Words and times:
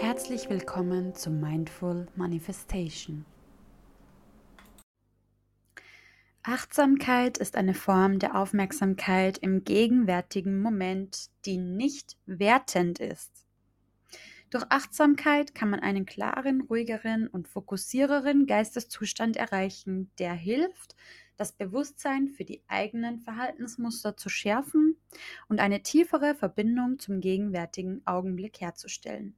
Herzlich 0.00 0.48
willkommen 0.48 1.16
zu 1.16 1.30
Mindful 1.30 2.06
Manifestation. 2.14 3.24
Achtsamkeit 6.44 7.38
ist 7.38 7.56
eine 7.56 7.74
Form 7.74 8.20
der 8.20 8.36
Aufmerksamkeit 8.36 9.38
im 9.38 9.64
gegenwärtigen 9.64 10.60
Moment, 10.60 11.30
die 11.44 11.58
nicht 11.58 12.16
wertend 12.26 13.00
ist. 13.00 13.46
Durch 14.50 14.64
Achtsamkeit 14.68 15.54
kann 15.54 15.70
man 15.70 15.80
einen 15.80 16.06
klaren, 16.06 16.60
ruhigeren 16.60 17.26
und 17.26 17.48
fokussiereren 17.48 18.46
Geisteszustand 18.46 19.36
erreichen, 19.36 20.10
der 20.18 20.34
hilft, 20.34 20.94
das 21.42 21.50
Bewusstsein 21.50 22.28
für 22.28 22.44
die 22.44 22.62
eigenen 22.68 23.18
Verhaltensmuster 23.18 24.16
zu 24.16 24.28
schärfen 24.28 24.96
und 25.48 25.58
eine 25.58 25.82
tiefere 25.82 26.36
Verbindung 26.36 27.00
zum 27.00 27.20
gegenwärtigen 27.20 28.00
Augenblick 28.06 28.60
herzustellen. 28.60 29.34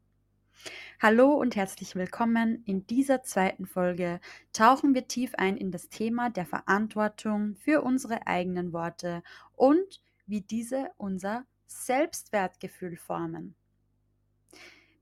Hallo 1.00 1.32
und 1.32 1.56
herzlich 1.56 1.94
willkommen. 1.94 2.62
In 2.66 2.86
dieser 2.86 3.22
zweiten 3.22 3.64
Folge 3.64 4.20
tauchen 4.52 4.94
wir 4.94 5.08
tief 5.08 5.34
ein 5.36 5.56
in 5.56 5.70
das 5.70 5.88
Thema 5.88 6.28
der 6.28 6.44
Verantwortung 6.44 7.54
für 7.54 7.80
unsere 7.80 8.26
eigenen 8.26 8.74
Worte 8.74 9.22
und 9.56 10.02
wie 10.26 10.42
diese 10.42 10.90
unser 10.98 11.46
Selbstwertgefühl 11.68 12.98
formen. 12.98 13.54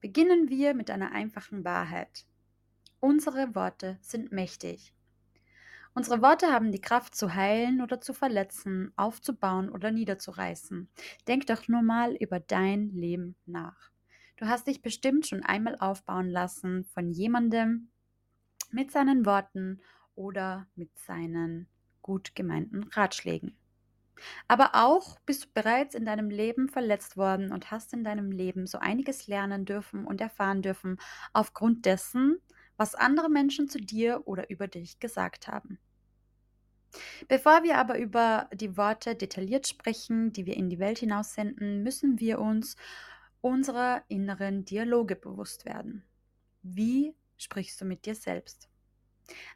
Beginnen 0.01 0.49
wir 0.51 0.73
mit 0.75 0.89
einer 0.89 1.11
einfachen 1.11 1.65
Wahrheit. 1.65 2.27
Unsere 3.01 3.57
Worte 3.57 3.99
sind 4.03 4.31
mächtig. 4.31 4.95
Unsere 5.95 6.23
Worte 6.23 6.47
haben 6.53 6.73
die 6.73 6.81
Kraft 6.81 7.15
zu 7.15 7.35
heilen 7.35 7.83
oder 7.83 8.01
zu 8.01 8.13
verletzen, 8.15 8.93
aufzubauen 8.97 9.69
oder 9.71 9.91
niederzureißen. 9.91 10.91
Denk 11.29 11.47
doch 11.47 11.69
nur 11.69 11.83
mal 11.83 12.15
über 12.17 12.41
dein 12.41 12.91
Leben 12.91 13.37
nach. 13.47 13.91
Du 14.37 14.47
hast 14.47 14.67
dich 14.67 14.83
bestimmt 14.83 15.27
schon 15.27 15.43
einmal 15.43 15.77
aufbauen 15.79 16.29
lassen 16.29 16.85
von 16.85 17.11
jemandem 17.11 17.91
mit 18.71 18.91
seinen 18.93 19.27
Worten 19.27 19.81
oder 20.15 20.69
mit 20.77 20.99
seinen 20.99 21.69
gut 22.03 22.35
gemeinten 22.35 22.85
Ratschlägen. 22.85 23.57
Aber 24.49 24.71
auch 24.75 25.19
bist 25.27 25.45
du 25.45 25.49
bereits 25.55 25.95
in 25.95 26.05
deinem 26.05 26.31
Leben 26.31 26.69
verletzt 26.69 27.17
worden 27.17 27.53
und 27.53 27.71
hast 27.71 27.93
in 27.93 28.05
deinem 28.05 28.31
Leben 28.31 28.67
so 28.67 28.79
einiges 28.79 29.27
lernen 29.27 29.65
dürfen 29.65 30.05
und 30.07 30.21
erfahren 30.21 30.63
dürfen 30.63 30.99
aufgrund 31.33 31.87
dessen, 31.87 32.41
was 32.77 32.95
andere 32.95 33.29
Menschen 33.29 33.69
zu 33.69 33.79
dir 33.79 34.23
oder 34.25 34.51
über 34.51 34.69
dich 34.69 35.01
gesagt 35.01 35.49
haben. 35.49 35.79
Bevor 37.29 37.63
wir 37.63 37.79
aber 37.79 37.99
über 37.99 38.49
die 38.53 38.77
Worte 38.77 39.15
detailliert 39.15 39.67
sprechen, 39.67 40.33
die 40.33 40.47
wir 40.47 40.57
in 40.57 40.69
die 40.69 40.79
Welt 40.79 40.99
hinaus 40.99 41.35
senden, 41.35 41.83
müssen 41.83 42.21
wir 42.21 42.39
uns 42.39 42.77
unserer 43.41 44.03
inneren 44.09 44.65
Dialoge 44.65 45.17
bewusst 45.17 45.65
werden. 45.65 46.05
Wie 46.63 47.15
sprichst 47.39 47.81
du 47.81 47.85
mit 47.85 48.05
dir 48.05 48.15
selbst? 48.15 48.69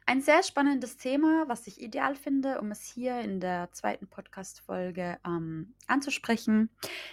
Ein 0.05 0.21
sehr 0.21 0.43
spannendes 0.43 0.97
Thema, 0.97 1.47
was 1.47 1.67
ich 1.67 1.81
ideal 1.81 2.15
finde, 2.15 2.59
um 2.59 2.71
es 2.71 2.83
hier 2.83 3.19
in 3.19 3.39
der 3.39 3.71
zweiten 3.71 4.07
Podcast-Folge 4.07 5.19
ähm, 5.25 5.75
anzusprechen. 5.87 6.69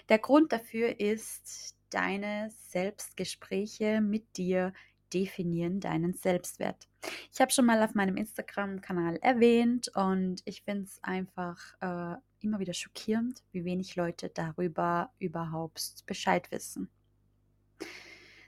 Der 0.08 0.18
Grund 0.18 0.52
dafür 0.52 1.00
ist, 1.00 1.76
deine 1.90 2.50
Selbstgespräche 2.68 4.00
mit 4.00 4.36
dir 4.36 4.72
definieren 5.14 5.80
deinen 5.80 6.12
Selbstwert. 6.12 6.88
Ich 7.32 7.40
habe 7.40 7.52
schon 7.52 7.66
mal 7.66 7.82
auf 7.82 7.94
meinem 7.94 8.16
Instagram-Kanal 8.16 9.16
erwähnt 9.16 9.88
und 9.94 10.42
ich 10.44 10.62
finde 10.62 10.84
es 10.84 11.02
einfach 11.02 11.58
äh, 11.80 12.16
immer 12.40 12.58
wieder 12.58 12.74
schockierend, 12.74 13.42
wie 13.52 13.64
wenig 13.64 13.96
Leute 13.96 14.28
darüber 14.28 15.12
überhaupt 15.18 16.04
Bescheid 16.06 16.50
wissen. 16.50 16.90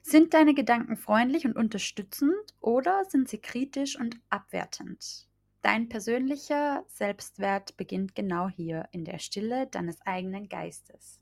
Sind 0.03 0.35
deine 0.35 0.55
Gedanken 0.55 0.97
freundlich 0.97 1.47
und 1.47 1.57
unterstützend 1.57 2.55
oder 2.61 3.05
sind 3.09 3.29
sie 3.29 3.39
kritisch 3.39 3.99
und 3.99 4.17
abwertend? 4.31 5.27
Dein 5.63 5.89
persönlicher 5.89 6.85
Selbstwert 6.87 7.77
beginnt 7.77 8.15
genau 8.15 8.49
hier 8.49 8.89
in 8.93 9.05
der 9.05 9.19
Stille 9.19 9.67
deines 9.67 10.01
eigenen 10.03 10.49
Geistes. 10.49 11.21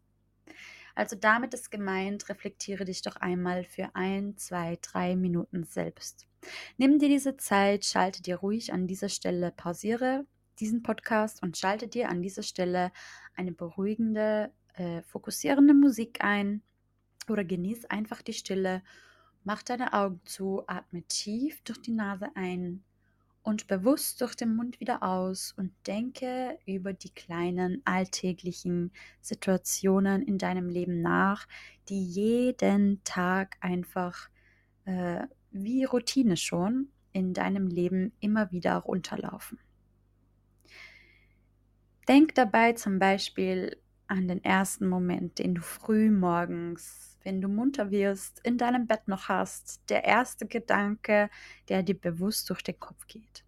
Also 0.94 1.16
damit 1.16 1.54
ist 1.54 1.70
gemeint, 1.70 2.28
reflektiere 2.28 2.84
dich 2.84 3.02
doch 3.02 3.16
einmal 3.16 3.64
für 3.64 3.90
ein, 3.94 4.36
zwei, 4.36 4.78
drei 4.80 5.16
Minuten 5.16 5.64
selbst. 5.64 6.26
Nimm 6.76 6.98
dir 6.98 7.08
diese 7.08 7.36
Zeit, 7.36 7.84
schalte 7.84 8.22
dir 8.22 8.36
ruhig 8.36 8.72
an 8.72 8.86
dieser 8.86 9.08
Stelle, 9.08 9.50
pausiere 9.50 10.26
diesen 10.60 10.82
Podcast 10.82 11.42
und 11.42 11.56
schalte 11.56 11.88
dir 11.88 12.08
an 12.08 12.22
dieser 12.22 12.42
Stelle 12.42 12.92
eine 13.34 13.52
beruhigende, 13.52 14.52
äh, 14.74 15.02
fokussierende 15.02 15.74
Musik 15.74 16.22
ein 16.22 16.62
oder 17.28 17.44
genieß 17.44 17.86
einfach 17.86 18.22
die 18.22 18.32
Stille. 18.32 18.82
Mach 19.42 19.62
deine 19.62 19.92
Augen 19.92 20.20
zu, 20.24 20.62
atme 20.66 21.02
tief 21.04 21.62
durch 21.64 21.80
die 21.80 21.92
Nase 21.92 22.28
ein 22.34 22.84
und 23.44 23.66
bewusst 23.66 24.22
durch 24.22 24.34
den 24.34 24.56
Mund 24.56 24.80
wieder 24.80 25.02
aus 25.02 25.52
und 25.56 25.70
denke 25.86 26.58
über 26.66 26.94
die 26.94 27.10
kleinen 27.10 27.82
alltäglichen 27.84 28.90
Situationen 29.20 30.22
in 30.22 30.38
deinem 30.38 30.68
Leben 30.68 31.02
nach, 31.02 31.46
die 31.90 32.02
jeden 32.02 33.04
Tag 33.04 33.58
einfach 33.60 34.30
äh, 34.86 35.24
wie 35.50 35.84
Routine 35.84 36.38
schon 36.38 36.88
in 37.12 37.34
deinem 37.34 37.68
Leben 37.68 38.12
immer 38.18 38.50
wieder 38.50 38.76
runterlaufen. 38.76 39.58
Denk 42.08 42.34
dabei 42.34 42.72
zum 42.72 42.98
Beispiel 42.98 43.76
an 44.06 44.26
den 44.26 44.42
ersten 44.42 44.88
Moment, 44.88 45.38
den 45.38 45.54
du 45.54 45.60
früh 45.60 46.10
morgens, 46.10 47.13
wenn 47.24 47.40
du 47.40 47.48
munter 47.48 47.90
wirst, 47.90 48.40
in 48.44 48.58
deinem 48.58 48.86
Bett 48.86 49.08
noch 49.08 49.28
hast, 49.28 49.80
der 49.88 50.04
erste 50.04 50.46
Gedanke, 50.46 51.30
der 51.68 51.82
dir 51.82 51.98
bewusst 51.98 52.48
durch 52.50 52.62
den 52.62 52.78
Kopf 52.78 53.06
geht. 53.06 53.44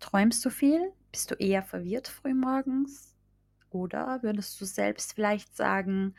Träumst 0.00 0.44
du 0.44 0.50
viel? 0.50 0.92
Bist 1.12 1.30
du 1.30 1.34
eher 1.34 1.62
verwirrt 1.62 2.08
früh 2.08 2.34
morgens? 2.34 3.14
Oder 3.70 4.22
würdest 4.22 4.60
du 4.60 4.64
selbst 4.64 5.12
vielleicht 5.12 5.54
sagen, 5.54 6.14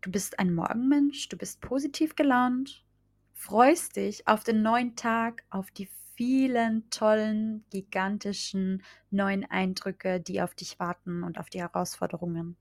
du 0.00 0.10
bist 0.10 0.38
ein 0.38 0.54
Morgenmensch, 0.54 1.28
du 1.28 1.36
bist 1.36 1.60
positiv 1.60 2.16
gelaunt, 2.16 2.84
freust 3.34 3.96
dich 3.96 4.26
auf 4.26 4.44
den 4.44 4.62
neuen 4.62 4.96
Tag, 4.96 5.44
auf 5.50 5.70
die 5.70 5.88
vielen 6.14 6.88
tollen, 6.90 7.64
gigantischen 7.70 8.82
neuen 9.10 9.44
Eindrücke, 9.44 10.20
die 10.20 10.40
auf 10.40 10.54
dich 10.54 10.78
warten 10.78 11.22
und 11.22 11.38
auf 11.38 11.50
die 11.50 11.60
Herausforderungen? 11.60 12.56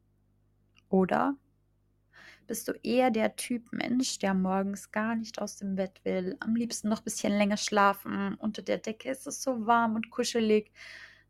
Oder 0.89 1.35
bist 2.51 2.67
du 2.67 2.73
eher 2.83 3.11
der 3.11 3.37
Typ 3.37 3.71
Mensch, 3.71 4.19
der 4.19 4.33
morgens 4.33 4.91
gar 4.91 5.15
nicht 5.15 5.39
aus 5.39 5.55
dem 5.55 5.77
Bett 5.77 6.03
will, 6.03 6.35
am 6.41 6.53
liebsten 6.53 6.89
noch 6.89 6.99
ein 6.99 7.05
bisschen 7.05 7.31
länger 7.31 7.55
schlafen, 7.55 8.35
unter 8.35 8.61
der 8.61 8.77
Decke 8.77 9.09
ist 9.09 9.25
es 9.25 9.41
so 9.41 9.65
warm 9.65 9.95
und 9.95 10.09
kuschelig, 10.09 10.69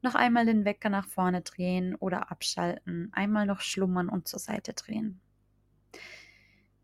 noch 0.01 0.15
einmal 0.15 0.47
den 0.47 0.65
Wecker 0.65 0.89
nach 0.89 1.05
vorne 1.05 1.41
drehen 1.43 1.93
oder 1.93 2.31
abschalten, 2.31 3.09
einmal 3.13 3.45
noch 3.45 3.61
schlummern 3.61 4.09
und 4.09 4.27
zur 4.27 4.39
Seite 4.39 4.73
drehen? 4.73 5.21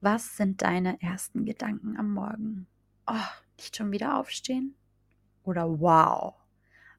Was 0.01 0.37
sind 0.37 0.61
deine 0.61 1.01
ersten 1.01 1.43
Gedanken 1.43 1.97
am 1.97 2.13
Morgen? 2.13 2.67
Oh, 3.07 3.15
nicht 3.57 3.75
schon 3.75 3.91
wieder 3.91 4.19
aufstehen? 4.19 4.75
Oder 5.41 5.79
wow, 5.79 6.35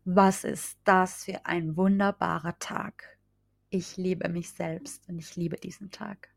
was 0.04 0.42
ist 0.42 0.76
das 0.82 1.22
für 1.22 1.46
ein 1.46 1.76
wunderbarer 1.76 2.58
Tag. 2.58 3.16
Ich 3.70 3.96
liebe 3.96 4.28
mich 4.28 4.50
selbst 4.50 5.08
und 5.08 5.20
ich 5.20 5.36
liebe 5.36 5.54
diesen 5.54 5.92
Tag. 5.92 6.30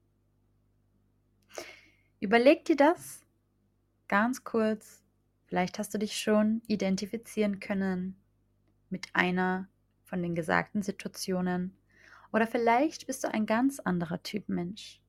Überleg 2.21 2.65
dir 2.65 2.75
das 2.75 3.25
ganz 4.07 4.43
kurz. 4.43 5.03
Vielleicht 5.47 5.79
hast 5.79 5.91
du 5.93 5.97
dich 5.97 6.17
schon 6.19 6.61
identifizieren 6.67 7.59
können 7.59 8.15
mit 8.91 9.07
einer 9.13 9.67
von 10.03 10.21
den 10.21 10.35
gesagten 10.35 10.83
Situationen. 10.83 11.75
Oder 12.31 12.45
vielleicht 12.45 13.07
bist 13.07 13.23
du 13.23 13.33
ein 13.33 13.47
ganz 13.47 13.79
anderer 13.79 14.21
Typ 14.21 14.49
Mensch. 14.49 15.01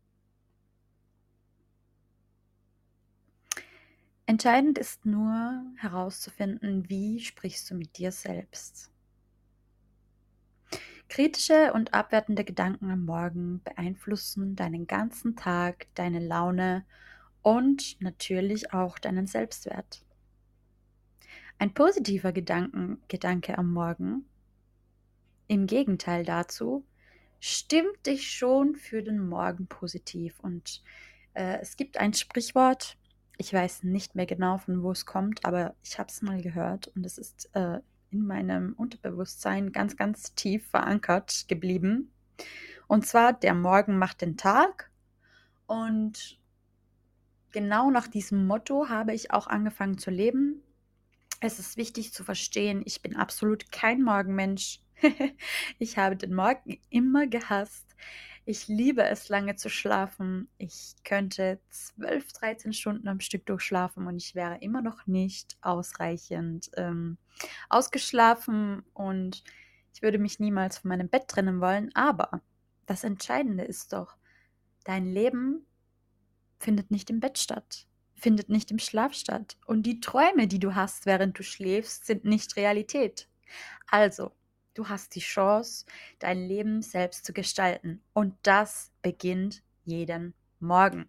Entscheidend 4.25 4.79
ist 4.79 5.05
nur 5.05 5.63
herauszufinden, 5.77 6.89
wie 6.89 7.21
sprichst 7.21 7.71
du 7.71 7.75
mit 7.75 7.99
dir 7.99 8.11
selbst. 8.11 8.91
Kritische 11.11 11.75
und 11.75 11.93
abwertende 11.93 12.43
Gedanken 12.43 12.91
am 12.91 13.05
Morgen 13.05 13.61
beeinflussen 13.65 14.57
deinen 14.57 14.87
ganzen 14.87 15.37
Tag, 15.37 15.89
deine 15.95 16.21
Laune 16.21 16.87
und 17.43 18.01
natürlich 18.01 18.73
auch 18.73 18.99
deinen 18.99 19.27
Selbstwert. 19.27 20.05
Ein 21.59 21.75
positiver 21.75 22.33
Gedanken, 22.33 23.01
Gedanke 23.09 23.59
am 23.59 23.73
Morgen, 23.73 24.25
im 25.49 25.67
Gegenteil 25.67 26.25
dazu, 26.25 26.85
stimmt 27.41 28.07
dich 28.07 28.31
schon 28.31 28.75
für 28.75 29.03
den 29.03 29.29
Morgen 29.29 29.67
positiv. 29.67 30.41
Und 30.41 30.83
äh, 31.35 31.59
es 31.61 31.77
gibt 31.77 31.99
ein 31.99 32.15
Sprichwort, 32.15 32.97
ich 33.37 33.53
weiß 33.53 33.83
nicht 33.83 34.15
mehr 34.15 34.27
genau, 34.27 34.59
von 34.59 34.83
wo 34.83 34.93
es 34.93 35.07
kommt, 35.07 35.45
aber 35.45 35.75
ich 35.83 35.99
habe 35.99 36.09
es 36.09 36.23
mal 36.23 36.41
gehört 36.41 36.89
und 36.89 37.05
es 37.05 37.19
ist 37.19 37.51
äh, 37.55 37.81
in 38.11 38.27
meinem 38.27 38.75
Unterbewusstsein 38.75 39.73
ganz, 39.73 39.97
ganz 39.97 40.35
tief 40.35 40.69
verankert 40.69 41.47
geblieben. 41.49 42.13
Und 42.87 43.07
zwar, 43.07 43.33
der 43.33 43.55
Morgen 43.55 43.99
macht 43.99 44.21
den 44.21 44.37
Tag. 44.37 44.91
Und 45.67 46.39
genau 47.53 47.91
nach 47.91 48.09
diesem 48.09 48.47
Motto 48.47 48.89
habe 48.89 49.15
ich 49.15 49.31
auch 49.31 49.47
angefangen 49.47 49.99
zu 49.99 50.11
leben. 50.11 50.63
Es 51.41 51.59
ist 51.59 51.77
wichtig 51.77 52.13
zu 52.13 52.25
verstehen, 52.25 52.83
ich 52.85 53.03
bin 53.03 53.17
absolut 53.17 53.71
kein 53.73 54.03
Morgenmensch. 54.03 54.81
ich 55.79 55.99
habe 55.99 56.17
den 56.17 56.35
Morgen 56.35 56.79
immer 56.91 57.27
gehasst. 57.27 57.87
Ich 58.45 58.67
liebe 58.67 59.05
es, 59.05 59.29
lange 59.29 59.55
zu 59.55 59.69
schlafen. 59.69 60.49
Ich 60.59 60.95
könnte 61.05 61.61
12, 61.71 62.33
13 62.33 62.73
Stunden 62.73 63.07
am 63.07 63.21
Stück 63.21 63.47
durchschlafen 63.47 64.07
und 64.07 64.17
ich 64.17 64.35
wäre 64.35 64.59
immer 64.59 64.83
noch 64.83 65.07
nicht 65.07 65.57
ausreichend 65.61 66.71
ähm, 66.77 67.19
ausgeschlafen 67.69 68.83
und 68.95 69.45
ich 69.95 70.03
würde 70.03 70.19
mich 70.19 70.41
niemals 70.41 70.79
von 70.79 70.89
meinem 70.89 71.09
Bett 71.09 71.29
trennen 71.29 71.61
wollen. 71.61 71.95
Aber 71.95 72.41
das 72.87 73.05
Entscheidende 73.05 73.65
ist 73.65 73.93
doch, 73.93 74.17
dein 74.85 75.07
Leben 75.07 75.65
findet 76.63 76.91
nicht 76.91 77.11
im 77.11 77.21
Bett 77.21 77.39
statt, 77.39 77.87
findet 78.15 78.49
nicht 78.49 78.71
im 78.71 78.79
Schlaf 78.79 79.15
statt. 79.15 79.57
Und 79.67 79.85
die 79.85 80.01
Träume, 80.01 80.47
die 80.47 80.59
du 80.59 80.75
hast, 80.75 81.07
während 81.07 81.39
du 81.39 81.43
schläfst, 81.43 82.07
sind 82.07 82.25
nicht 82.25 82.57
Realität. 82.57 83.29
Also, 83.89 84.33
Du 84.75 84.89
hast 84.89 85.15
die 85.15 85.21
Chance, 85.21 85.85
dein 86.19 86.39
Leben 86.39 86.81
selbst 86.81 87.27
zu 87.27 87.33
gestalten. 87.33 88.03
Und 88.15 88.35
das 88.43 88.91
beginnt 89.03 89.63
jeden 89.85 90.35
Morgen. 90.61 91.09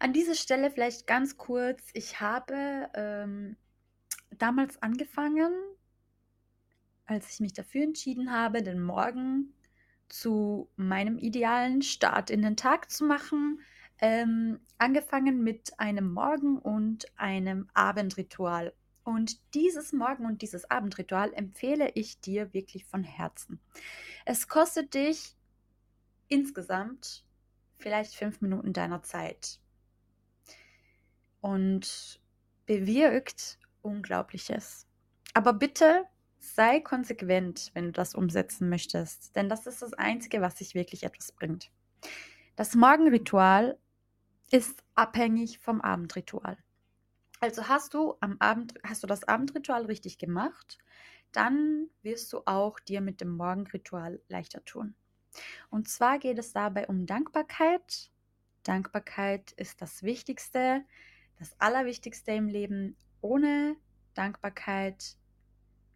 An 0.00 0.12
dieser 0.12 0.34
Stelle 0.34 0.70
vielleicht 0.70 1.06
ganz 1.06 1.36
kurz. 1.36 1.90
Ich 1.92 2.20
habe 2.20 2.90
ähm, 2.94 3.56
damals 4.30 4.82
angefangen, 4.82 5.52
als 7.06 7.32
ich 7.32 7.40
mich 7.40 7.52
dafür 7.52 7.84
entschieden 7.84 8.32
habe, 8.32 8.62
den 8.62 8.82
Morgen 8.82 9.54
zu 10.08 10.68
meinem 10.76 11.16
idealen 11.18 11.80
Start 11.82 12.28
in 12.28 12.42
den 12.42 12.56
Tag 12.56 12.90
zu 12.90 13.04
machen, 13.04 13.60
ähm, 14.00 14.60
angefangen 14.78 15.42
mit 15.42 15.78
einem 15.78 16.12
Morgen- 16.12 16.58
und 16.58 17.06
einem 17.16 17.68
Abendritual. 17.74 18.72
Und 19.04 19.38
dieses 19.54 19.92
Morgen- 19.92 20.26
und 20.26 20.42
dieses 20.42 20.70
Abendritual 20.70 21.32
empfehle 21.34 21.90
ich 21.94 22.20
dir 22.20 22.52
wirklich 22.54 22.86
von 22.86 23.04
Herzen. 23.04 23.60
Es 24.24 24.48
kostet 24.48 24.94
dich 24.94 25.36
insgesamt 26.28 27.24
vielleicht 27.78 28.14
fünf 28.14 28.40
Minuten 28.40 28.72
deiner 28.72 29.02
Zeit 29.02 29.60
und 31.40 32.20
bewirkt 32.64 33.58
Unglaubliches. 33.82 34.86
Aber 35.34 35.52
bitte 35.52 36.06
sei 36.38 36.80
konsequent, 36.80 37.70
wenn 37.74 37.86
du 37.86 37.92
das 37.92 38.14
umsetzen 38.14 38.70
möchtest, 38.70 39.36
denn 39.36 39.50
das 39.50 39.66
ist 39.66 39.82
das 39.82 39.92
Einzige, 39.92 40.40
was 40.40 40.58
sich 40.58 40.74
wirklich 40.74 41.02
etwas 41.02 41.32
bringt. 41.32 41.70
Das 42.56 42.74
Morgenritual 42.74 43.78
ist 44.54 44.84
abhängig 44.94 45.58
vom 45.58 45.80
Abendritual. 45.80 46.56
Also 47.40 47.66
hast 47.66 47.92
du 47.92 48.14
am 48.20 48.36
Abend, 48.38 48.74
hast 48.84 49.02
du 49.02 49.08
das 49.08 49.24
Abendritual 49.24 49.86
richtig 49.86 50.16
gemacht, 50.16 50.78
dann 51.32 51.88
wirst 52.02 52.32
du 52.32 52.42
auch 52.46 52.78
dir 52.78 53.00
mit 53.00 53.20
dem 53.20 53.30
Morgenritual 53.30 54.22
leichter 54.28 54.64
tun. 54.64 54.94
Und 55.70 55.88
zwar 55.88 56.20
geht 56.20 56.38
es 56.38 56.52
dabei 56.52 56.86
um 56.86 57.04
Dankbarkeit. 57.04 58.12
Dankbarkeit 58.62 59.50
ist 59.56 59.82
das 59.82 60.04
Wichtigste, 60.04 60.84
das 61.40 61.60
Allerwichtigste 61.60 62.30
im 62.30 62.46
Leben. 62.46 62.96
Ohne 63.22 63.74
Dankbarkeit 64.14 65.16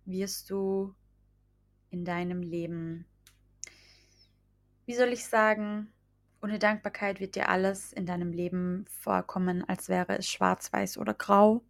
wirst 0.05 0.51
du 0.51 0.97
in 1.91 2.05
deinem 2.05 2.43
Leben, 2.43 3.07
wie 4.85 4.97
soll 4.97 5.13
ich 5.13 5.25
sagen, 5.25 5.93
ohne 6.43 6.59
Dankbarkeit 6.59 7.21
wird 7.21 7.35
dir 7.35 7.49
alles 7.49 7.93
in 7.93 8.07
deinem 8.07 8.33
Leben 8.33 8.85
vorkommen, 8.89 9.69
als 9.69 9.89
wäre 9.89 10.19
es 10.19 10.29
schwarz, 10.29 10.73
weiß 10.73 10.99
oder 10.99 11.15
grau 11.15 11.63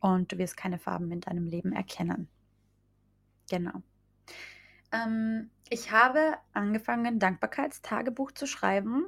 und 0.00 0.32
du 0.32 0.38
wirst 0.38 0.56
keine 0.56 0.78
Farben 0.78 1.10
in 1.12 1.20
deinem 1.20 1.46
Leben 1.46 1.72
erkennen. 1.72 2.28
Genau. 3.50 3.82
Ähm, 4.92 5.50
ich 5.68 5.90
habe 5.90 6.36
angefangen, 6.52 7.18
Dankbarkeitstagebuch 7.18 8.32
zu 8.32 8.46
schreiben 8.46 9.06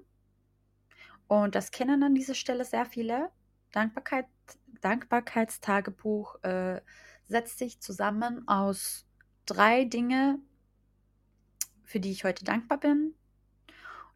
und 1.28 1.54
das 1.54 1.70
kennen 1.70 2.02
an 2.02 2.14
dieser 2.14 2.34
Stelle 2.34 2.64
sehr 2.64 2.86
viele. 2.86 3.30
Dankbarkeit, 3.72 4.26
Dankbarkeitstagebuch 4.80 6.42
äh, 6.42 6.80
setzt 7.24 7.58
sich 7.58 7.80
zusammen 7.80 8.46
aus 8.48 9.06
drei 9.46 9.84
Dinge, 9.84 10.38
für 11.84 12.00
die 12.00 12.10
ich 12.10 12.24
heute 12.24 12.44
dankbar 12.44 12.78
bin, 12.78 13.14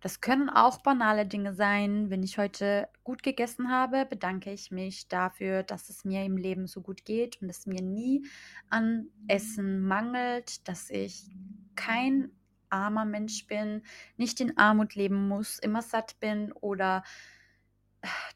das 0.00 0.20
können 0.20 0.48
auch 0.48 0.82
banale 0.82 1.26
Dinge 1.26 1.54
sein. 1.54 2.10
Wenn 2.10 2.22
ich 2.22 2.38
heute 2.38 2.88
gut 3.04 3.22
gegessen 3.22 3.70
habe, 3.70 4.06
bedanke 4.06 4.50
ich 4.50 4.70
mich 4.70 5.08
dafür, 5.08 5.62
dass 5.62 5.90
es 5.90 6.04
mir 6.04 6.24
im 6.24 6.36
Leben 6.36 6.66
so 6.66 6.80
gut 6.80 7.04
geht 7.04 7.40
und 7.42 7.50
es 7.50 7.66
mir 7.66 7.82
nie 7.82 8.26
an 8.70 9.08
Essen 9.28 9.80
mangelt, 9.86 10.66
dass 10.68 10.90
ich 10.90 11.28
kein 11.76 12.32
armer 12.70 13.04
Mensch 13.04 13.46
bin, 13.46 13.82
nicht 14.16 14.40
in 14.40 14.56
Armut 14.56 14.94
leben 14.94 15.28
muss, 15.28 15.58
immer 15.58 15.82
satt 15.82 16.18
bin 16.20 16.52
oder 16.52 17.02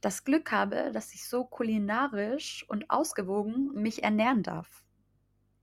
das 0.00 0.24
Glück 0.24 0.52
habe, 0.52 0.90
dass 0.92 1.14
ich 1.14 1.26
so 1.26 1.44
kulinarisch 1.44 2.68
und 2.68 2.90
ausgewogen 2.90 3.72
mich 3.72 4.02
ernähren 4.02 4.42
darf. 4.42 4.84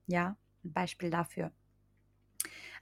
Ja, 0.07 0.35
ein 0.63 0.73
Beispiel 0.73 1.11
dafür. 1.11 1.51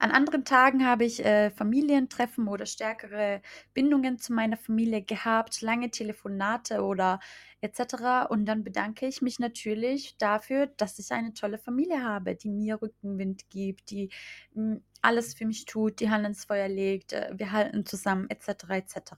An 0.02 0.12
anderen 0.12 0.46
Tagen 0.46 0.86
habe 0.86 1.04
ich 1.04 1.24
äh, 1.26 1.52
Familientreffen 1.52 2.48
oder 2.48 2.66
stärkere 2.66 3.42
Bindungen 3.74 4.18
zu 4.18 4.32
meiner 4.32 4.56
Familie 4.56 5.02
gehabt, 5.02 5.62
lange 5.62 5.92
Telefonate 5.92 6.82
oder 6.84 7.20
etc. 7.60 8.30
Und 8.30 8.46
dann 8.46 8.64
bedanke 8.64 9.08
ich 9.08 9.22
mich 9.22 9.40
natürlich 9.40 10.18
dafür, 10.18 10.68
dass 10.68 10.98
ich 11.00 11.12
eine 11.12 11.34
tolle 11.34 11.58
Familie 11.58 12.02
habe, 12.02 12.36
die 12.36 12.50
mir 12.50 12.82
Rückenwind 12.82 13.50
gibt, 13.50 13.90
die 13.92 14.10
mh, 14.54 14.76
hm, 14.76 14.84
alles 15.02 15.34
für 15.34 15.46
mich 15.46 15.66
tut, 15.66 16.00
die 16.00 16.10
Hand 16.10 16.26
ins 16.26 16.46
Feuer 16.46 16.70
legt, 16.70 17.12
äh, 17.12 17.32
wir 17.34 17.52
halten 17.52 17.86
zusammen 17.86 18.30
etc. 18.30 18.70
etc. 18.70 19.14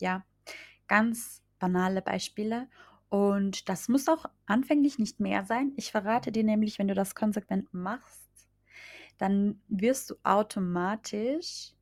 Ja, 0.00 0.24
ganz 0.88 1.42
banale 1.60 2.02
Beispiele. 2.02 2.68
Und 3.08 3.68
das 3.68 3.88
muss 3.88 4.08
auch 4.08 4.26
anfänglich 4.46 4.98
nicht 4.98 5.20
mehr 5.20 5.44
sein. 5.44 5.72
Ich 5.76 5.92
verrate 5.92 6.32
dir 6.32 6.44
nämlich, 6.44 6.78
wenn 6.78 6.88
du 6.88 6.94
das 6.94 7.14
konsequent 7.14 7.72
machst, 7.72 8.27
dann 9.18 9.60
wirst 9.68 10.10
du 10.10 10.14
automatisch 10.22 11.72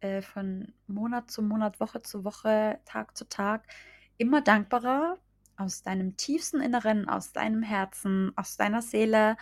äh, 0.00 0.22
von 0.22 0.72
Monat 0.86 1.30
zu 1.30 1.42
Monat, 1.42 1.80
Woche 1.80 2.02
zu 2.02 2.24
Woche, 2.24 2.78
Tag 2.84 3.16
zu 3.16 3.28
Tag 3.28 3.66
immer 4.16 4.40
dankbarer 4.40 5.18
aus 5.56 5.82
deinem 5.82 6.16
tiefsten 6.16 6.60
Inneren, 6.60 7.08
aus 7.08 7.32
deinem 7.32 7.62
Herzen, 7.62 8.32
aus 8.36 8.56
deiner 8.56 8.82
Seele. 8.82 9.36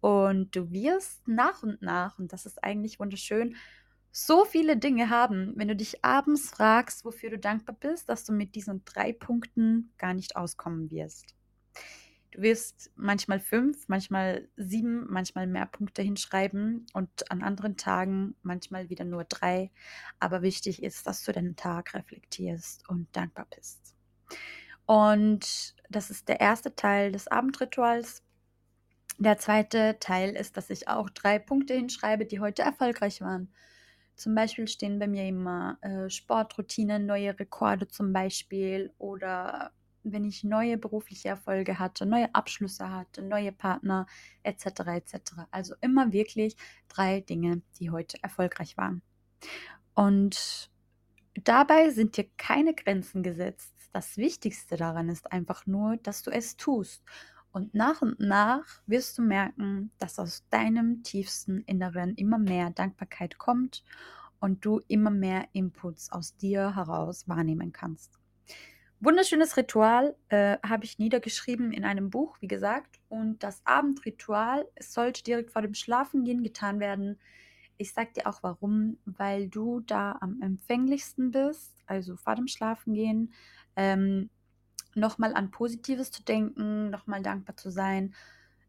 Und 0.00 0.56
du 0.56 0.70
wirst 0.70 1.26
nach 1.28 1.62
und 1.62 1.82
nach, 1.82 2.18
und 2.18 2.32
das 2.32 2.46
ist 2.46 2.62
eigentlich 2.62 2.98
wunderschön, 2.98 3.56
so 4.10 4.44
viele 4.44 4.76
Dinge 4.76 5.08
haben, 5.08 5.54
wenn 5.56 5.68
du 5.68 5.76
dich 5.76 6.04
abends 6.04 6.50
fragst, 6.50 7.04
wofür 7.04 7.30
du 7.30 7.38
dankbar 7.38 7.76
bist, 7.78 8.08
dass 8.08 8.24
du 8.24 8.32
mit 8.32 8.54
diesen 8.54 8.84
drei 8.84 9.12
Punkten 9.12 9.92
gar 9.96 10.12
nicht 10.12 10.36
auskommen 10.36 10.90
wirst. 10.90 11.34
Du 12.32 12.40
wirst 12.40 12.90
manchmal 12.96 13.40
fünf, 13.40 13.88
manchmal 13.88 14.48
sieben, 14.56 15.06
manchmal 15.08 15.46
mehr 15.46 15.66
Punkte 15.66 16.00
hinschreiben 16.00 16.86
und 16.94 17.30
an 17.30 17.42
anderen 17.42 17.76
Tagen 17.76 18.34
manchmal 18.42 18.88
wieder 18.88 19.04
nur 19.04 19.24
drei. 19.24 19.70
Aber 20.18 20.40
wichtig 20.40 20.82
ist, 20.82 21.06
dass 21.06 21.24
du 21.24 21.32
deinen 21.32 21.56
Tag 21.56 21.92
reflektierst 21.92 22.88
und 22.88 23.06
dankbar 23.14 23.46
bist. 23.54 23.94
Und 24.86 25.74
das 25.90 26.10
ist 26.10 26.28
der 26.28 26.40
erste 26.40 26.74
Teil 26.74 27.12
des 27.12 27.28
Abendrituals. 27.28 28.22
Der 29.18 29.36
zweite 29.36 29.98
Teil 30.00 30.30
ist, 30.30 30.56
dass 30.56 30.70
ich 30.70 30.88
auch 30.88 31.10
drei 31.10 31.38
Punkte 31.38 31.74
hinschreibe, 31.74 32.24
die 32.24 32.40
heute 32.40 32.62
erfolgreich 32.62 33.20
waren. 33.20 33.52
Zum 34.16 34.34
Beispiel 34.34 34.68
stehen 34.68 34.98
bei 34.98 35.06
mir 35.06 35.28
immer 35.28 35.76
äh, 35.82 36.08
Sportroutinen, 36.08 37.04
neue 37.04 37.38
Rekorde 37.38 37.88
zum 37.88 38.14
Beispiel 38.14 38.90
oder 38.96 39.72
wenn 40.04 40.24
ich 40.24 40.44
neue 40.44 40.78
berufliche 40.78 41.28
Erfolge 41.28 41.78
hatte, 41.78 42.06
neue 42.06 42.34
Abschlüsse 42.34 42.90
hatte, 42.90 43.22
neue 43.22 43.52
Partner 43.52 44.06
etc. 44.42 44.66
etc. 44.86 45.14
Also 45.50 45.74
immer 45.80 46.12
wirklich 46.12 46.56
drei 46.88 47.20
Dinge, 47.20 47.62
die 47.78 47.90
heute 47.90 48.22
erfolgreich 48.22 48.76
waren. 48.76 49.02
Und 49.94 50.70
dabei 51.34 51.90
sind 51.90 52.16
dir 52.16 52.26
keine 52.36 52.74
Grenzen 52.74 53.22
gesetzt. 53.22 53.72
Das 53.92 54.16
Wichtigste 54.16 54.76
daran 54.76 55.08
ist 55.08 55.30
einfach 55.30 55.66
nur, 55.66 55.96
dass 55.98 56.22
du 56.22 56.30
es 56.30 56.56
tust. 56.56 57.02
Und 57.52 57.74
nach 57.74 58.00
und 58.00 58.18
nach 58.18 58.64
wirst 58.86 59.18
du 59.18 59.22
merken, 59.22 59.90
dass 59.98 60.18
aus 60.18 60.44
deinem 60.48 61.02
tiefsten 61.02 61.60
Inneren 61.60 62.14
immer 62.14 62.38
mehr 62.38 62.70
Dankbarkeit 62.70 63.36
kommt 63.36 63.84
und 64.40 64.64
du 64.64 64.80
immer 64.88 65.10
mehr 65.10 65.46
Inputs 65.52 66.10
aus 66.10 66.34
dir 66.36 66.74
heraus 66.74 67.28
wahrnehmen 67.28 67.72
kannst. 67.72 68.21
Wunderschönes 69.04 69.56
Ritual 69.56 70.14
äh, 70.28 70.58
habe 70.64 70.84
ich 70.84 71.00
niedergeschrieben 71.00 71.72
in 71.72 71.84
einem 71.84 72.08
Buch, 72.08 72.36
wie 72.38 72.46
gesagt. 72.46 73.00
Und 73.08 73.42
das 73.42 73.60
Abendritual 73.64 74.64
sollte 74.78 75.24
direkt 75.24 75.50
vor 75.50 75.60
dem 75.60 75.74
Schlafengehen 75.74 76.44
getan 76.44 76.78
werden. 76.78 77.18
ich 77.78 77.92
sag 77.92 78.14
dir 78.14 78.28
auch 78.28 78.44
warum, 78.44 78.98
weil 79.04 79.48
du 79.48 79.80
da 79.80 80.16
am 80.20 80.40
empfänglichsten 80.40 81.32
bist, 81.32 81.74
also 81.86 82.14
vor 82.14 82.36
dem 82.36 82.46
Schlafengehen, 82.46 83.32
ähm, 83.74 84.30
nochmal 84.94 85.34
an 85.34 85.50
Positives 85.50 86.12
zu 86.12 86.22
denken, 86.22 86.90
nochmal 86.90 87.22
dankbar 87.22 87.56
zu 87.56 87.72
sein. 87.72 88.14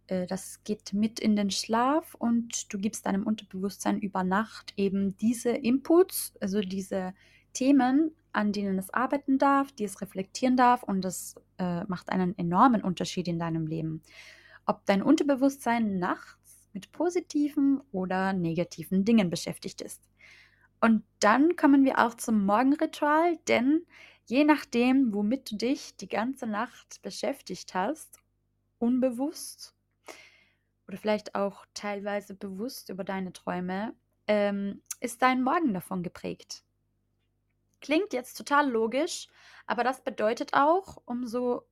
Äh, 0.08 0.26
das 0.26 0.64
geht 0.64 0.94
mit 0.94 1.20
in 1.20 1.36
den 1.36 1.52
Schlaf 1.52 2.16
und 2.16 2.74
du 2.74 2.80
gibst 2.80 3.06
deinem 3.06 3.28
Unterbewusstsein 3.28 4.00
über 4.00 4.24
Nacht 4.24 4.74
eben 4.78 5.16
diese 5.18 5.52
Inputs, 5.52 6.34
also 6.40 6.62
diese 6.62 7.14
Themen, 7.54 8.16
an 8.34 8.52
denen 8.52 8.78
es 8.78 8.90
arbeiten 8.90 9.38
darf, 9.38 9.72
die 9.72 9.84
es 9.84 10.02
reflektieren 10.02 10.58
darf 10.58 10.84
und 10.84 11.02
das 11.02 11.36
äh, 11.60 11.84
macht 11.86 12.10
einen 12.10 12.38
enormen 12.38 12.84
Unterschied 12.84 13.28
in 13.28 13.40
deinem 13.40 13.68
Leben. 13.68 14.02
Ob 14.66 14.86
dein 14.86 15.02
Unterbewusstsein 15.02 16.00
nachts 16.00 16.68
mit 16.74 16.92
positiven 16.92 17.82
oder 17.92 18.34
negativen 18.34 19.06
Dingen 19.06 19.30
beschäftigt 19.30 19.82
ist. 19.82 20.02
Und 20.82 21.04
dann 21.20 21.56
kommen 21.56 21.86
wir 21.86 22.00
auch 22.00 22.16
zum 22.16 22.46
Morgenritual, 22.46 23.38
denn 23.48 23.86
je 24.26 24.44
nachdem, 24.44 25.14
womit 25.14 25.52
du 25.52 25.56
dich 25.56 25.96
die 25.96 26.10
ganze 26.10 26.48
Nacht 26.48 27.02
beschäftigt 27.02 27.74
hast, 27.74 28.20
unbewusst 28.80 29.74
oder 30.88 30.98
vielleicht 30.98 31.36
auch 31.36 31.66
teilweise 31.74 32.34
bewusst 32.34 32.90
über 32.90 33.04
deine 33.04 33.32
Träume, 33.32 33.94
ähm, 34.28 34.82
ist 35.00 35.22
dein 35.22 35.44
Morgen 35.44 35.74
davon 35.74 36.04
geprägt. 36.04 36.64
Klingt 37.84 38.14
jetzt 38.14 38.36
total 38.36 38.72
logisch, 38.72 39.28
aber 39.68 39.84
das 39.84 40.02
bedeutet 40.02 40.54
auch, 40.54 41.02
umso 41.04 41.64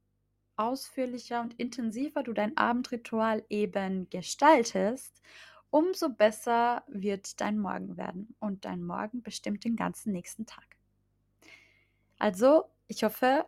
ausführlicher 0.57 1.39
und 1.39 1.53
intensiver 1.53 2.21
du 2.21 2.33
dein 2.33 2.57
Abendritual 2.57 3.45
eben 3.47 4.09
gestaltest, 4.09 5.21
umso 5.69 6.09
besser 6.09 6.83
wird 6.89 7.39
dein 7.39 7.57
Morgen 7.57 7.95
werden. 7.95 8.35
Und 8.39 8.65
dein 8.65 8.83
Morgen 8.83 9.23
bestimmt 9.23 9.63
den 9.63 9.77
ganzen 9.77 10.11
nächsten 10.11 10.45
Tag. 10.45 10.65
Also, 12.19 12.65
ich 12.89 13.05
hoffe, 13.05 13.45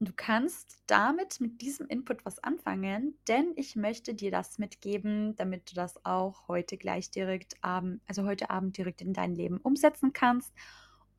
du 0.00 0.12
kannst 0.12 0.82
damit 0.88 1.40
mit 1.40 1.60
diesem 1.60 1.86
Input 1.86 2.24
was 2.24 2.40
anfangen, 2.40 3.16
denn 3.28 3.52
ich 3.54 3.76
möchte 3.76 4.14
dir 4.14 4.32
das 4.32 4.58
mitgeben, 4.58 5.36
damit 5.36 5.70
du 5.70 5.76
das 5.76 6.04
auch 6.04 6.48
heute 6.48 6.76
gleich 6.76 7.12
direkt, 7.12 7.54
also 7.62 8.24
heute 8.24 8.50
Abend 8.50 8.76
direkt 8.76 9.00
in 9.00 9.12
dein 9.12 9.36
Leben 9.36 9.58
umsetzen 9.58 10.12
kannst 10.12 10.52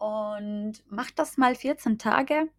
und 0.02 0.84
mach 0.90 1.12
das 1.12 1.38
mal 1.38 1.54
14 1.54 2.00
Tage, 2.00 2.50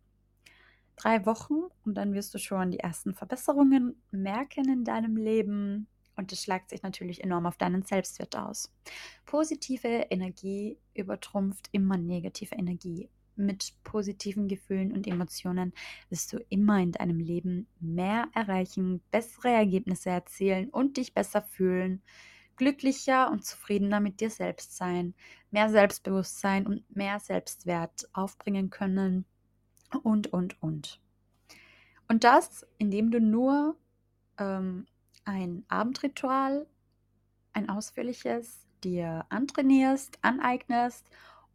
drei 0.95 1.27
Wochen 1.27 1.63
und 1.85 1.95
dann 1.97 2.15
wirst 2.15 2.33
du 2.35 2.39
schon 2.39 2.71
die 2.71 2.79
ersten 2.79 3.15
Verbesserungen 3.15 4.01
merken 4.13 4.69
in 4.69 4.85
deinem 4.85 5.17
Leben. 5.17 5.89
Und 6.15 6.31
das 6.31 6.41
schlagt 6.41 6.71
sich 6.71 6.85
natürlich 6.85 7.25
enorm 7.25 7.47
auf 7.47 7.57
deinen 7.57 7.83
Selbstwert 7.83 8.37
aus. 8.37 8.73
Positive 9.27 9.89
Energie 9.89 10.79
übertrumpft 10.95 11.69
immer 11.73 11.97
negative 11.97 12.55
Energie. 12.55 13.09
Mit 13.35 13.73
positiven 13.83 14.47
Gefühlen 14.47 14.93
und 14.93 15.09
Emotionen 15.09 15.73
wirst 16.11 16.33
du 16.33 16.39
immer 16.49 16.79
in 16.79 16.93
deinem 16.93 17.19
Leben 17.19 17.67
mehr 17.81 18.29
erreichen, 18.35 19.03
bessere 19.11 19.49
Ergebnisse 19.49 20.11
erzielen 20.11 20.71
und 20.71 20.97
dich 20.97 21.13
besser 21.13 21.43
fühlen 21.43 22.03
glücklicher 22.63 23.29
und 23.29 23.45
zufriedener 23.45 23.99
mit 23.99 24.21
dir 24.21 24.31
selbst 24.31 24.77
sein, 24.77 25.15
mehr 25.51 25.69
Selbstbewusstsein 25.69 26.65
und 26.65 26.97
mehr 26.97 27.19
Selbstwert 27.19 28.09
aufbringen 28.13 28.71
können 28.71 29.25
und, 30.05 30.33
und, 30.33 30.63
und. 30.63 31.01
Und 32.07 32.23
das, 32.23 32.65
indem 32.79 33.11
du 33.11 33.21
nur 33.21 33.77
ähm, 34.39 34.87
ein 35.25 35.65
Abendritual, 35.67 36.69
ein 37.53 37.69
ausführliches, 37.69 38.65
dir 38.85 39.27
antrainierst, 39.29 40.21
aneignest 40.23 41.05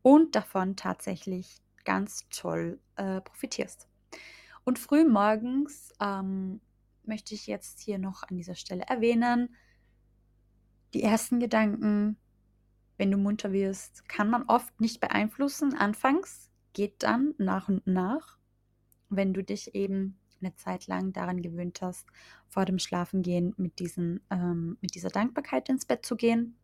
und 0.01 0.35
davon 0.35 0.75
tatsächlich 0.75 1.61
ganz 1.85 2.27
toll 2.29 2.81
äh, 2.97 3.21
profitierst. 3.21 3.87
Und 4.65 4.77
früh 4.77 5.05
morgens 5.05 5.93
ähm, 6.01 6.59
möchte 7.05 7.33
ich 7.33 7.47
jetzt 7.47 7.79
hier 7.79 7.97
noch 7.97 8.23
an 8.23 8.35
dieser 8.35 8.55
Stelle 8.55 8.83
erwähnen, 8.83 9.55
die 10.97 11.03
ersten 11.03 11.39
Gedanken, 11.39 12.17
wenn 12.97 13.11
du 13.11 13.17
munter 13.17 13.51
wirst, 13.51 14.09
kann 14.09 14.31
man 14.31 14.45
oft 14.47 14.81
nicht 14.81 14.99
beeinflussen. 14.99 15.75
Anfangs 15.75 16.49
geht 16.73 17.03
dann 17.03 17.35
nach 17.37 17.69
und 17.69 17.85
nach, 17.85 18.39
wenn 19.09 19.31
du 19.31 19.43
dich 19.43 19.75
eben 19.75 20.17
eine 20.41 20.55
Zeit 20.55 20.87
lang 20.87 21.13
daran 21.13 21.43
gewöhnt 21.43 21.83
hast, 21.83 22.07
vor 22.47 22.65
dem 22.65 22.79
Schlafengehen 22.79 23.53
mit, 23.57 23.77
diesen, 23.77 24.21
ähm, 24.31 24.79
mit 24.81 24.95
dieser 24.95 25.09
Dankbarkeit 25.09 25.69
ins 25.69 25.85
Bett 25.85 26.03
zu 26.03 26.15
gehen. 26.15 26.57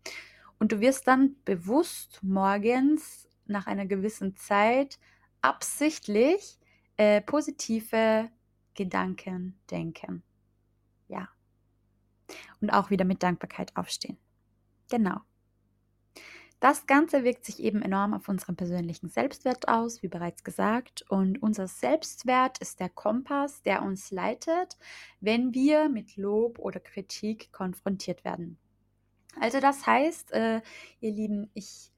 Und 0.57 0.71
du 0.71 0.79
wirst 0.79 1.07
dann 1.07 1.35
bewusst 1.45 2.19
morgens 2.23 3.27
nach 3.45 3.67
einer 3.67 3.85
gewissen 3.85 4.35
Zeit 4.35 4.97
absichtlich 5.41 6.57
äh, 6.97 7.21
positive 7.21 8.31
Gedanken 8.73 9.59
denken. 9.69 10.23
Ja, 11.07 11.29
und 12.61 12.71
auch 12.71 12.89
wieder 12.89 13.05
mit 13.05 13.21
Dankbarkeit 13.21 13.75
aufstehen. 13.77 14.17
Genau. 14.89 15.21
Das 16.59 16.85
Ganze 16.87 17.25
wirkt 17.25 17.43
sich 17.45 17.59
eben 17.59 17.81
enorm 17.81 18.13
auf 18.13 18.29
unseren 18.29 18.55
persönlichen 18.55 19.09
Selbstwert 19.09 19.67
aus, 19.67 20.01
wie 20.01 20.07
bereits 20.07 20.45
gesagt. 20.45 21.03
Und 21.09 21.43
unser 21.43 21.67
Selbstwert 21.67 22.57
ist 22.59 22.79
der 22.79 22.87
Kompass, 22.87 23.61
der 23.63 23.81
uns 23.81 24.11
leitet, 24.11 24.77
wenn 25.19 25.53
wir 25.53 25.89
mit 25.89 26.15
Lob 26.15 26.59
oder 26.59 26.79
Kritik 26.79 27.51
konfrontiert 27.51 28.23
werden. 28.23 28.57
Also 29.39 29.59
das 29.59 29.85
heißt, 29.85 30.31
äh, 30.31 30.61
ihr 31.01 31.11
Lieben, 31.11 31.49
ich 31.53 31.91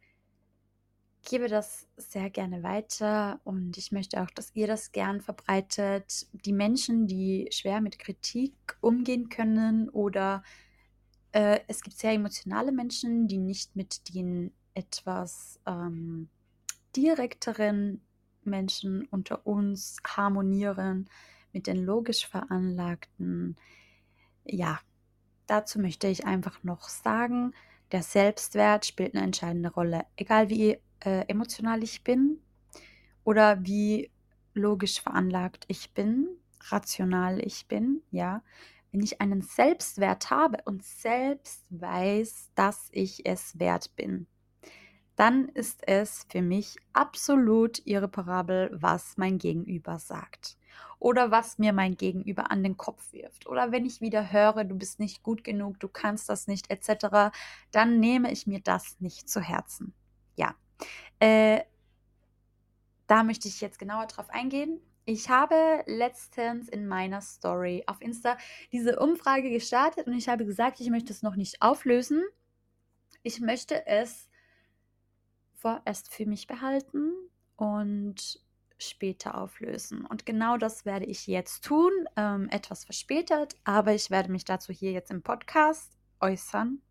gebe 1.26 1.48
das 1.48 1.88
sehr 1.98 2.30
gerne 2.32 2.64
weiter 2.64 3.42
und 3.44 3.78
ich 3.78 3.92
möchte 3.92 4.22
auch, 4.24 4.30
dass 4.32 4.56
ihr 4.56 4.66
das 4.68 4.92
gern 4.92 5.22
verbreitet. 5.22 6.28
Die 6.32 6.54
Menschen, 6.54 7.08
die 7.08 7.50
schwer 7.52 7.82
mit 7.82 8.00
Kritik 8.00 8.54
umgehen 8.82 9.30
können 9.30 9.90
oder 9.90 10.44
äh, 11.36 11.60
es 11.68 11.82
gibt 11.82 11.98
sehr 11.98 12.14
emotionale 12.14 12.72
Menschen, 12.72 13.28
die 13.28 13.38
nicht 13.38 13.76
mit 13.76 14.16
den 14.16 14.54
etwas 14.74 15.60
ähm, 15.68 16.30
direkteren 16.96 18.00
Menschen 18.46 19.06
unter 19.12 19.46
uns 19.46 19.98
harmonieren, 20.08 21.10
mit 21.52 21.68
den 21.68 21.84
logisch 21.84 22.26
veranlagten. 22.26 23.58
Ja, 24.46 24.80
dazu 25.46 25.78
möchte 25.80 26.08
ich 26.08 26.26
einfach 26.26 26.64
noch 26.64 26.88
sagen, 26.88 27.54
der 27.92 28.02
Selbstwert 28.02 28.86
spielt 28.86 29.14
eine 29.14 29.26
entscheidende 29.26 29.74
Rolle. 29.74 30.06
Egal 30.16 30.50
wie 30.50 30.78
äh, 31.02 31.26
emotional 31.28 31.84
ich 31.84 32.02
bin 32.06 32.40
oder 33.26 33.62
wie 33.66 34.10
logisch 34.54 35.02
veranlagt 35.02 35.66
ich 35.68 35.92
bin, 35.94 36.30
rational 36.70 37.46
ich 37.46 37.68
bin, 37.68 38.04
ja, 38.12 38.42
wenn 38.96 39.04
ich 39.04 39.20
einen 39.20 39.42
Selbstwert 39.42 40.30
habe 40.30 40.60
und 40.64 40.82
selbst 40.82 41.66
weiß, 41.70 42.52
dass 42.56 42.88
ich 42.94 43.26
es 43.26 43.60
wert 43.60 43.94
bin, 43.98 44.26
dann 45.18 45.50
ist 45.50 45.86
es 45.86 46.26
für 46.30 46.42
mich 46.42 46.78
absolut 46.94 47.86
irreparabel, 47.86 48.70
was 48.72 49.18
mein 49.18 49.38
Gegenüber 49.38 50.00
sagt. 50.00 50.58
Oder 50.98 51.30
was 51.30 51.58
mir 51.58 51.74
mein 51.74 51.98
Gegenüber 51.98 52.52
an 52.52 52.64
den 52.64 52.78
Kopf 52.78 53.12
wirft. 53.12 53.48
Oder 53.48 53.74
wenn 53.74 53.86
ich 53.86 54.00
wieder 54.00 54.32
höre, 54.32 54.64
du 54.64 54.76
bist 54.76 55.02
nicht 55.02 55.24
gut 55.24 55.44
genug, 55.44 55.78
du 55.82 55.90
kannst 55.90 56.30
das 56.30 56.48
nicht, 56.48 56.72
etc., 56.72 57.36
dann 57.72 58.00
nehme 58.00 58.32
ich 58.32 58.48
mir 58.48 58.62
das 58.62 59.02
nicht 59.02 59.28
zu 59.28 59.42
Herzen. 59.42 59.94
Ja, 60.38 60.56
äh, 61.20 61.60
da 63.08 63.24
möchte 63.24 63.50
ich 63.50 63.60
jetzt 63.60 63.78
genauer 63.78 64.08
drauf 64.08 64.30
eingehen. 64.30 64.80
Ich 65.08 65.30
habe 65.30 65.84
letztens 65.86 66.68
in 66.68 66.88
meiner 66.88 67.22
Story 67.22 67.84
auf 67.86 68.02
Insta 68.02 68.38
diese 68.72 69.00
Umfrage 69.00 69.52
gestartet 69.52 70.08
und 70.08 70.14
ich 70.14 70.28
habe 70.28 70.46
gesagt, 70.46 70.80
ich 70.80 70.90
möchte 70.90 71.14
es 71.14 71.22
noch 71.22 71.36
nicht 71.36 71.62
auflösen. 71.62 72.24
Ich 73.22 73.40
möchte 73.40 73.86
es 73.86 74.30
vorerst 75.54 76.12
für 76.12 76.26
mich 76.26 76.48
behalten 76.48 77.14
und 77.56 78.42
später 78.80 79.38
auflösen. 79.38 80.06
Und 80.06 80.26
genau 80.26 80.58
das 80.58 80.86
werde 80.86 81.06
ich 81.06 81.28
jetzt 81.28 81.64
tun, 81.64 81.92
ähm, 82.16 82.50
etwas 82.50 82.84
verspätet, 82.86 83.56
aber 83.64 83.94
ich 83.94 84.10
werde 84.10 84.32
mich 84.32 84.44
dazu 84.44 84.74
hier 84.74 84.92
jetzt 84.92 85.12
im 85.12 85.22
Podcast 85.22 85.98
äußern. 86.20 86.82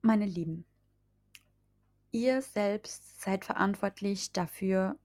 Meine 0.00 0.26
Lieben, 0.26 0.64
ihr 2.14 2.42
selbst 2.42 3.20
seid 3.20 3.44
verantwortlich 3.44 4.32
dafür, 4.32 4.96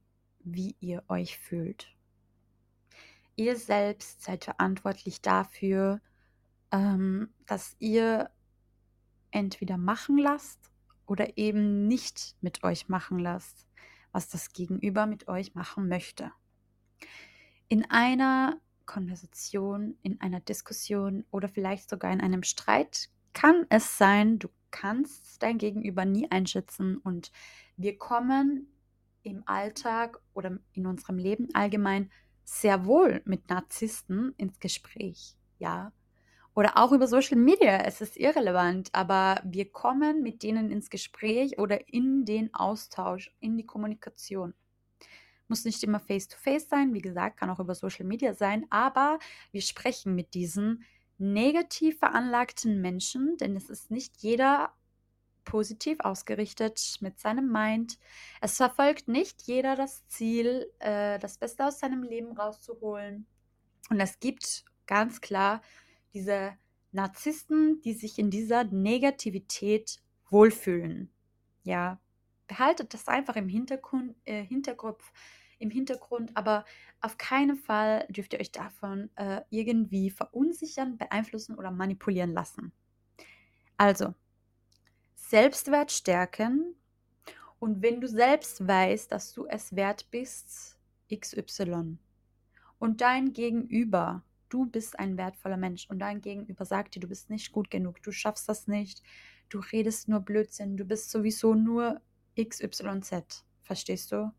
wie 0.42 0.76
ihr 0.80 1.04
euch 1.10 1.40
fühlt. 1.40 1.88
Ihr 3.36 3.58
selbst 3.58 4.22
seid 4.22 4.46
verantwortlich 4.46 5.20
dafür, 5.20 6.02
ähm, 6.72 7.34
dass 7.48 7.76
ihr 7.80 8.30
entweder 9.32 9.78
machen 9.78 10.20
lasst 10.20 10.60
oder 11.08 11.36
eben 11.36 11.88
nicht 11.88 12.36
mit 12.42 12.64
euch 12.64 12.90
machen 12.90 13.18
lasst, 13.18 13.68
was 14.12 14.30
das 14.30 14.54
Gegenüber 14.54 15.08
mit 15.08 15.28
euch 15.28 15.56
machen 15.56 15.88
möchte. 15.88 16.32
In 17.70 17.90
einer 17.90 18.62
Konversation, 18.86 19.98
in 20.04 20.22
einer 20.22 20.42
Diskussion 20.42 21.26
oder 21.32 21.50
vielleicht 21.50 21.90
sogar 21.90 22.12
in 22.12 22.22
einem 22.22 22.44
Streit 22.44 23.10
kann 23.34 23.66
es 23.70 23.98
sein, 23.98 24.38
du 24.38 24.50
kannst 24.72 25.42
dein 25.42 25.58
Gegenüber 25.58 26.06
nie 26.06 26.30
einschätzen 26.32 26.98
und 26.98 27.32
wir 27.78 27.98
kommen 27.98 28.68
im 29.24 29.44
Alltag 29.46 30.22
oder 30.34 30.60
in 30.74 30.86
unserem 30.86 31.18
Leben 31.18 31.50
allgemein 31.54 32.10
sehr 32.44 32.86
wohl 32.86 33.22
mit 33.26 33.50
Narzissten 33.50 34.34
ins 34.38 34.60
Gespräch, 34.60 35.36
ja. 35.60 35.94
Oder 36.56 36.78
auch 36.78 36.92
über 36.92 37.08
Social 37.08 37.38
Media, 37.38 37.78
es 37.86 38.02
ist 38.02 38.18
irrelevant, 38.18 38.90
aber 38.92 39.40
wir 39.46 39.72
kommen 39.72 40.24
mit 40.24 40.44
denen 40.44 40.72
ins 40.72 40.90
Gespräch 40.90 41.60
oder 41.60 41.88
in 41.88 42.26
den 42.26 42.54
Austausch, 42.54 43.32
in 43.40 43.56
die 43.56 43.66
Kommunikation. 43.66 44.54
Muss 45.48 45.64
nicht 45.64 45.84
immer 45.84 46.00
face-to-face 46.00 46.66
-face 46.66 46.70
sein, 46.70 46.94
wie 46.94 47.02
gesagt, 47.02 47.38
kann 47.38 47.50
auch 47.50 47.60
über 47.60 47.76
Social 47.76 48.06
Media 48.06 48.34
sein, 48.34 48.66
aber 48.70 49.20
wir 49.52 49.62
sprechen 49.62 50.16
mit 50.16 50.34
diesen 50.34 50.84
negativ 51.20 52.00
veranlagten 52.00 52.82
Menschen, 52.82 53.38
denn 53.38 53.56
es 53.56 53.70
ist 53.70 53.92
nicht 53.92 54.18
jeder 54.18 54.74
positiv 55.46 56.00
ausgerichtet 56.02 56.98
mit 57.02 57.20
seinem 57.20 57.52
Mind. 57.52 57.98
Es 58.42 58.58
verfolgt 58.58 59.08
nicht 59.08 59.42
jeder 59.44 59.76
das 59.76 60.08
Ziel, 60.08 60.72
äh, 60.80 61.20
das 61.20 61.38
Beste 61.38 61.66
aus 61.66 61.80
seinem 61.80 62.04
Leben 62.04 62.32
rauszuholen. 62.38 63.26
Und 63.90 64.00
es 64.00 64.20
gibt 64.20 64.64
ganz 64.86 65.22
klar 65.22 65.62
diese 66.14 66.54
Narzissten, 66.92 67.82
die 67.82 67.94
sich 67.94 68.20
in 68.20 68.30
dieser 68.30 68.64
Negativität 68.64 70.02
wohlfühlen. 70.30 71.12
Ja, 71.64 72.00
behaltet 72.48 72.94
das 72.94 73.08
einfach 73.08 73.36
im 73.36 73.48
Hintergrund, 73.48 74.16
äh, 74.26 74.44
Hinterkopf, 74.44 75.12
im 75.60 75.70
Hintergrund, 75.70 76.32
aber 76.36 76.66
auf 77.02 77.18
keinen 77.18 77.56
Fall 77.56 78.06
dürft 78.10 78.34
ihr 78.34 78.40
euch 78.40 78.52
davon 78.52 79.10
äh, 79.16 79.42
irgendwie 79.50 80.10
verunsichern, 80.10 80.98
beeinflussen 80.98 81.56
oder 81.56 81.72
manipulieren 81.72 82.34
lassen. 82.34 82.72
Also, 83.78 84.14
Selbstwert 85.16 85.92
stärken 85.92 86.76
und 87.60 87.82
wenn 87.82 88.02
du 88.02 88.08
selbst 88.08 88.66
weißt, 88.66 89.12
dass 89.12 89.34
du 89.34 89.46
es 89.46 89.76
wert 89.76 90.10
bist, 90.12 90.78
XY 91.14 91.98
und 92.80 93.02
dein 93.02 93.34
Gegenüber, 93.34 94.24
du 94.48 94.66
bist 94.66 94.98
ein 94.98 95.18
wertvoller 95.18 95.58
Mensch 95.58 95.88
und 95.90 96.00
dein 96.00 96.22
Gegenüber 96.22 96.66
sagt 96.66 96.96
dir, 96.96 97.02
du 97.02 97.08
bist 97.08 97.30
nicht 97.30 97.52
gut 97.52 97.70
genug, 97.70 98.02
du 98.02 98.12
schaffst 98.12 98.50
das 98.50 98.68
nicht, 98.68 99.04
du 99.50 99.60
redest 99.60 100.08
nur 100.08 100.22
Blödsinn, 100.22 100.78
du 100.78 100.86
bist 100.86 101.12
sowieso 101.12 101.54
nur 101.54 102.02
XYZ, 102.36 103.46
verstehst 103.62 104.12
du? 104.12 104.32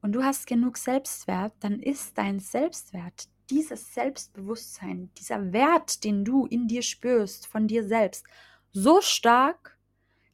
Und 0.00 0.12
du 0.12 0.22
hast 0.22 0.46
genug 0.46 0.76
Selbstwert, 0.76 1.52
dann 1.60 1.80
ist 1.80 2.16
dein 2.16 2.38
Selbstwert, 2.38 3.28
dieses 3.50 3.94
Selbstbewusstsein, 3.94 5.10
dieser 5.18 5.52
Wert, 5.52 6.04
den 6.04 6.24
du 6.24 6.46
in 6.46 6.68
dir 6.68 6.82
spürst, 6.82 7.46
von 7.46 7.66
dir 7.66 7.86
selbst, 7.86 8.24
so 8.72 9.00
stark, 9.00 9.76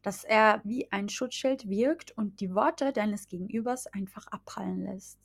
dass 0.03 0.25
er 0.25 0.61
wie 0.65 0.91
ein 0.93 1.09
Schutzschild 1.09 1.69
wirkt 1.69 2.11
und 2.13 2.41
die 2.41 2.55
Worte 2.55 2.93
deines 2.93 3.29
Gegenübers 3.29 3.87
einfach 3.87 4.27
abprallen 4.27 4.85
lässt. 4.85 5.19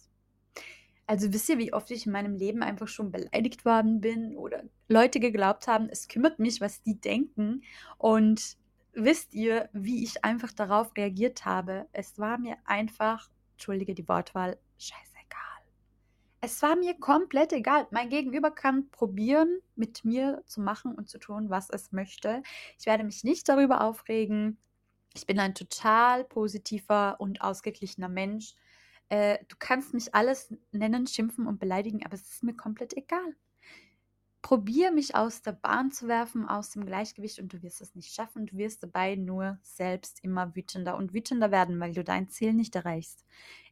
Also 1.05 1.33
wisst 1.33 1.49
ihr, 1.49 1.57
wie 1.57 1.73
oft 1.73 1.89
ich 1.89 2.05
in 2.05 2.11
meinem 2.11 2.35
Leben 2.35 2.61
einfach 2.61 2.87
schon 2.87 3.11
beleidigt 3.11 3.65
worden 3.65 3.99
bin 3.99 4.37
oder 4.37 4.63
Leute 4.87 5.19
geglaubt 5.19 5.67
haben, 5.67 5.89
es 5.89 6.07
kümmert 6.07 6.37
mich, 6.37 6.61
was 6.61 6.83
die 6.83 7.01
denken. 7.01 7.63
Und 7.97 8.57
wisst 8.93 9.33
ihr, 9.33 9.69
wie 9.73 10.03
ich 10.03 10.23
einfach 10.23 10.51
darauf 10.51 10.95
reagiert 10.95 11.45
habe? 11.45 11.87
Es 11.93 12.19
war 12.19 12.37
mir 12.37 12.57
einfach, 12.63 13.27
entschuldige 13.59 13.93
die 13.93 14.07
Wortwahl, 14.07 14.57
scheiße 14.77 15.09
es 16.41 16.61
war 16.61 16.75
mir 16.75 16.97
komplett 16.97 17.51
egal. 17.51 17.87
Mein 17.91 18.09
Gegenüber 18.09 18.51
kann 18.51 18.89
probieren, 18.91 19.59
mit 19.75 20.05
mir 20.05 20.41
zu 20.45 20.61
machen 20.61 20.95
und 20.95 21.09
zu 21.09 21.19
tun, 21.19 21.49
was 21.49 21.69
es 21.69 21.91
möchte. 21.91 22.43
Ich 22.77 22.85
werde 22.85 23.03
mich 23.03 23.23
nicht 23.23 23.49
darüber 23.49 23.81
aufregen. 23.81 24.57
Ich 25.13 25.25
bin 25.25 25.39
ein 25.39 25.53
total 25.53 26.23
positiver 26.23 27.19
und 27.19 27.41
ausgeglichener 27.41 28.07
Mensch. 28.07 28.55
Äh, 29.09 29.39
du 29.49 29.55
kannst 29.59 29.93
mich 29.93 30.15
alles 30.15 30.53
nennen, 30.71 31.07
schimpfen 31.07 31.45
und 31.45 31.59
beleidigen, 31.59 32.05
aber 32.05 32.13
es 32.13 32.21
ist 32.21 32.43
mir 32.43 32.55
komplett 32.55 32.95
egal. 32.95 33.35
Probier 34.41 34.91
mich 34.91 35.15
aus 35.15 35.41
der 35.41 35.51
Bahn 35.51 35.91
zu 35.91 36.07
werfen, 36.07 36.47
aus 36.47 36.71
dem 36.71 36.85
Gleichgewicht 36.85 37.39
und 37.39 37.51
du 37.51 37.61
wirst 37.61 37.81
es 37.81 37.93
nicht 37.93 38.13
schaffen. 38.13 38.45
Du 38.45 38.57
wirst 38.57 38.81
dabei 38.81 39.15
nur 39.15 39.59
selbst 39.61 40.23
immer 40.23 40.55
wütender 40.55 40.95
und 40.95 41.13
wütender 41.13 41.51
werden, 41.51 41.79
weil 41.79 41.93
du 41.93 42.03
dein 42.03 42.29
Ziel 42.29 42.53
nicht 42.53 42.75
erreichst. 42.75 43.25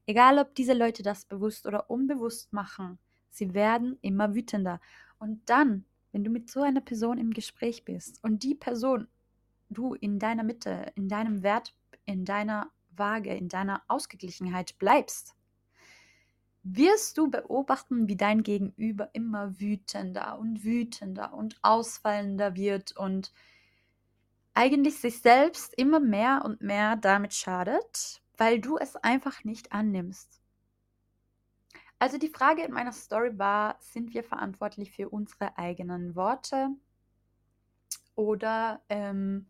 Egal, 0.06 0.40
ob 0.40 0.56
diese 0.56 0.74
Leute 0.74 1.04
das 1.04 1.26
bewusst 1.26 1.66
oder 1.66 1.90
unbewusst 1.90 2.52
machen, 2.52 3.00
sie 3.30 3.54
werden 3.54 3.98
immer 4.02 4.36
wütender. 4.36 4.82
Und 5.20 5.50
dann, 5.50 5.86
wenn 6.12 6.24
du 6.24 6.30
mit 6.30 6.50
so 6.50 6.62
einer 6.62 6.82
Person 6.82 7.18
im 7.18 7.32
Gespräch 7.32 7.86
bist 7.86 8.24
und 8.24 8.44
die 8.44 8.56
Person, 8.56 9.08
du 9.70 9.94
in 9.94 10.20
deiner 10.20 10.44
Mitte, 10.44 10.92
in 10.96 11.08
deinem 11.08 11.44
Wert, 11.44 11.76
in 12.06 12.26
deiner 12.26 12.72
Waage, 12.92 13.34
in 13.34 13.48
deiner 13.50 13.84
Ausgeglichenheit 13.88 14.78
bleibst, 14.80 15.37
wirst 16.76 17.18
du 17.18 17.30
beobachten, 17.30 18.08
wie 18.08 18.16
dein 18.16 18.44
Gegenüber 18.44 19.10
immer 19.14 19.60
wütender 19.60 20.38
und 20.40 20.64
wütender 20.64 21.34
und 21.34 21.58
ausfallender 21.62 22.56
wird 22.56 22.96
und 22.98 23.32
eigentlich 24.54 25.00
sich 25.00 25.22
selbst 25.22 25.74
immer 25.78 26.00
mehr 26.00 26.42
und 26.44 26.62
mehr 26.62 26.96
damit 26.96 27.34
schadet, 27.34 28.22
weil 28.38 28.60
du 28.60 28.78
es 28.78 28.96
einfach 28.96 29.44
nicht 29.44 29.72
annimmst. 29.72 30.42
Also 32.00 32.18
die 32.18 32.30
Frage 32.30 32.64
in 32.64 32.74
meiner 32.74 32.92
Story 32.92 33.38
war, 33.38 33.78
sind 33.80 34.14
wir 34.14 34.24
verantwortlich 34.24 34.92
für 34.92 35.10
unsere 35.10 35.58
eigenen 35.58 36.16
Worte 36.16 36.70
oder 38.16 38.82
ähm, 38.90 39.48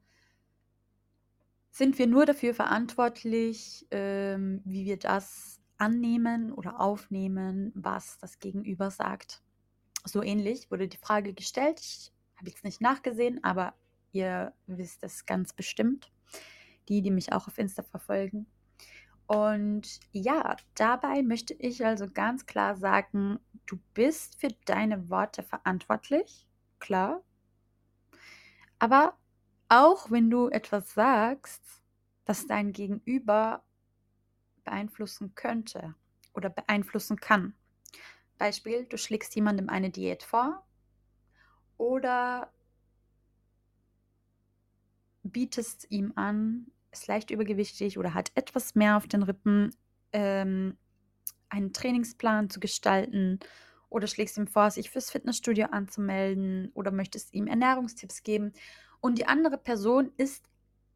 sind 1.71 1.99
wir 1.99 2.07
nur 2.07 2.25
dafür 2.25 2.53
verantwortlich, 2.53 3.85
ähm, 3.91 4.61
wie 4.65 4.85
wir 4.85 4.97
das 4.97 5.59
annehmen 5.77 6.51
oder 6.51 6.79
aufnehmen, 6.79 7.71
was 7.75 8.17
das 8.19 8.39
Gegenüber 8.39 8.91
sagt. 8.91 9.41
So 10.03 10.23
ähnlich 10.23 10.71
wurde 10.71 10.87
die 10.87 10.97
Frage 10.97 11.33
gestellt. 11.33 11.79
Ich 11.79 12.11
habe 12.37 12.49
jetzt 12.49 12.63
nicht 12.63 12.81
nachgesehen, 12.81 13.43
aber 13.43 13.73
ihr 14.11 14.53
wisst 14.67 15.03
es 15.03 15.25
ganz 15.25 15.53
bestimmt. 15.53 16.11
Die, 16.89 17.01
die 17.01 17.11
mich 17.11 17.33
auch 17.33 17.47
auf 17.47 17.57
Insta 17.57 17.83
verfolgen. 17.83 18.47
Und 19.27 19.99
ja, 20.13 20.55
dabei 20.75 21.21
möchte 21.21 21.53
ich 21.53 21.85
also 21.85 22.07
ganz 22.09 22.45
klar 22.45 22.77
sagen, 22.77 23.39
du 23.65 23.77
bist 23.93 24.39
für 24.39 24.47
deine 24.65 25.09
Worte 25.09 25.43
verantwortlich, 25.43 26.47
klar. 26.79 27.21
Aber 28.79 29.17
auch 29.67 30.11
wenn 30.11 30.29
du 30.29 30.47
etwas 30.47 30.93
sagst, 30.93 31.61
das 32.23 32.47
dein 32.47 32.71
Gegenüber 32.71 33.63
beeinflussen 34.67 35.33
könnte 35.33 35.95
oder 36.33 36.49
beeinflussen 36.49 37.17
kann. 37.17 37.53
Beispiel, 38.37 38.85
du 38.85 38.97
schlägst 38.97 39.33
jemandem 39.35 39.69
eine 39.69 39.89
Diät 39.89 40.23
vor 40.23 40.63
oder 41.77 42.51
bietest 45.23 45.87
ihm 45.89 46.11
an, 46.15 46.67
ist 46.91 47.07
leicht 47.07 47.31
übergewichtig 47.31 47.97
oder 47.97 48.13
hat 48.13 48.31
etwas 48.35 48.75
mehr 48.75 48.97
auf 48.97 49.07
den 49.07 49.23
Rippen, 49.23 49.73
ähm, 50.11 50.77
einen 51.49 51.71
Trainingsplan 51.71 52.49
zu 52.49 52.59
gestalten 52.59 53.39
oder 53.89 54.07
schlägst 54.07 54.37
ihm 54.37 54.47
vor, 54.47 54.69
sich 54.69 54.89
fürs 54.89 55.09
Fitnessstudio 55.09 55.67
anzumelden 55.67 56.71
oder 56.73 56.91
möchtest 56.91 57.33
ihm 57.33 57.47
Ernährungstipps 57.47 58.23
geben 58.23 58.51
und 58.99 59.17
die 59.17 59.27
andere 59.27 59.57
Person 59.57 60.11
ist 60.17 60.49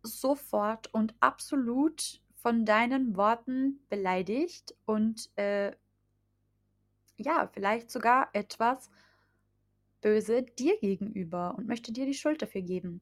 sofort 0.03 0.93
und 0.93 1.15
absolut 1.21 2.21
von 2.41 2.65
deinen 2.65 3.15
Worten 3.15 3.80
beleidigt 3.89 4.75
und 4.86 5.30
äh, 5.38 5.71
ja, 7.17 7.49
vielleicht 7.54 7.91
sogar 7.91 8.30
etwas 8.34 8.89
böse 10.01 10.43
dir 10.43 10.77
gegenüber 10.80 11.56
und 11.58 11.67
möchte 11.67 11.93
dir 11.93 12.06
die 12.06 12.15
Schuld 12.15 12.41
dafür 12.41 12.62
geben. 12.62 13.01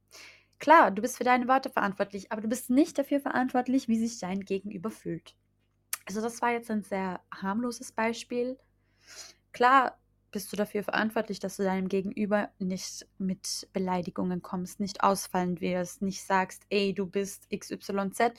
Klar, 0.59 0.91
du 0.91 1.01
bist 1.01 1.17
für 1.17 1.23
deine 1.23 1.47
Worte 1.47 1.69
verantwortlich, 1.69 2.31
aber 2.31 2.41
du 2.41 2.49
bist 2.49 2.69
nicht 2.69 2.97
dafür 2.97 3.21
verantwortlich, 3.21 3.87
wie 3.87 3.97
sich 3.97 4.19
dein 4.19 4.41
Gegenüber 4.41 4.91
fühlt. 4.91 5.35
Also 6.05 6.21
das 6.21 6.41
war 6.41 6.51
jetzt 6.51 6.69
ein 6.69 6.83
sehr 6.83 7.21
harmloses 7.33 7.93
Beispiel. 7.93 8.57
Klar 9.53 9.97
bist 10.31 10.51
du 10.51 10.57
dafür 10.57 10.83
verantwortlich, 10.83 11.39
dass 11.39 11.57
du 11.57 11.63
deinem 11.63 11.87
Gegenüber 11.87 12.49
nicht 12.59 13.07
mit 13.17 13.67
Beleidigungen 13.73 14.41
kommst, 14.41 14.79
nicht 14.79 15.01
ausfallen 15.01 15.59
wirst, 15.61 16.01
nicht 16.01 16.21
sagst, 16.21 16.63
ey, 16.69 16.93
du 16.93 17.05
bist 17.05 17.47
XYZ, 17.51 18.33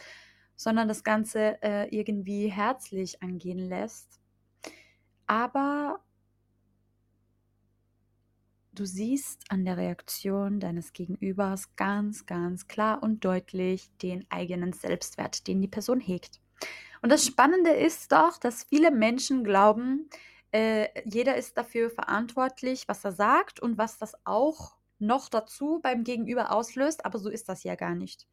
sondern 0.60 0.88
das 0.88 1.04
Ganze 1.04 1.56
äh, 1.62 1.88
irgendwie 1.88 2.48
herzlich 2.48 3.22
angehen 3.22 3.58
lässt. 3.58 4.20
Aber 5.26 6.00
Du 8.72 8.84
siehst 8.84 9.42
an 9.48 9.64
der 9.64 9.78
Reaktion 9.78 10.60
deines 10.60 10.92
Gegenübers 10.92 11.74
ganz, 11.76 12.24
ganz 12.24 12.68
klar 12.68 13.02
und 13.02 13.24
deutlich 13.24 13.90
den 14.00 14.24
eigenen 14.30 14.72
Selbstwert, 14.72 15.48
den 15.48 15.60
die 15.60 15.68
Person 15.68 15.98
hegt. 15.98 16.40
Und 17.02 17.10
das 17.10 17.26
Spannende 17.26 17.70
ist 17.70 18.12
doch, 18.12 18.38
dass 18.38 18.64
viele 18.64 18.90
Menschen 18.90 19.44
glauben, 19.44 20.08
äh, 20.52 20.88
jeder 21.04 21.36
ist 21.36 21.56
dafür 21.56 21.90
verantwortlich, 21.90 22.86
was 22.86 23.04
er 23.04 23.12
sagt 23.12 23.60
und 23.60 23.76
was 23.76 23.98
das 23.98 24.14
auch 24.24 24.76
noch 25.00 25.28
dazu 25.28 25.80
beim 25.82 26.04
Gegenüber 26.04 26.52
auslöst, 26.52 27.04
aber 27.04 27.18
so 27.18 27.28
ist 27.28 27.48
das 27.48 27.64
ja 27.64 27.74
gar 27.74 27.94
nicht. 27.94 28.26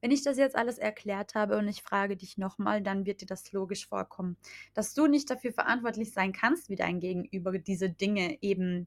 Wenn 0.00 0.10
ich 0.10 0.22
das 0.22 0.36
jetzt 0.38 0.56
alles 0.56 0.78
erklärt 0.78 1.34
habe 1.34 1.58
und 1.58 1.68
ich 1.68 1.82
frage 1.82 2.16
dich 2.16 2.38
nochmal, 2.38 2.82
dann 2.82 3.06
wird 3.06 3.20
dir 3.20 3.26
das 3.26 3.52
logisch 3.52 3.86
vorkommen, 3.86 4.36
dass 4.74 4.94
du 4.94 5.06
nicht 5.06 5.30
dafür 5.30 5.52
verantwortlich 5.52 6.12
sein 6.12 6.32
kannst, 6.32 6.68
wie 6.68 6.76
dein 6.76 7.00
Gegenüber 7.00 7.58
diese 7.58 7.90
Dinge 7.90 8.38
eben 8.42 8.86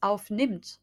aufnimmt. 0.00 0.80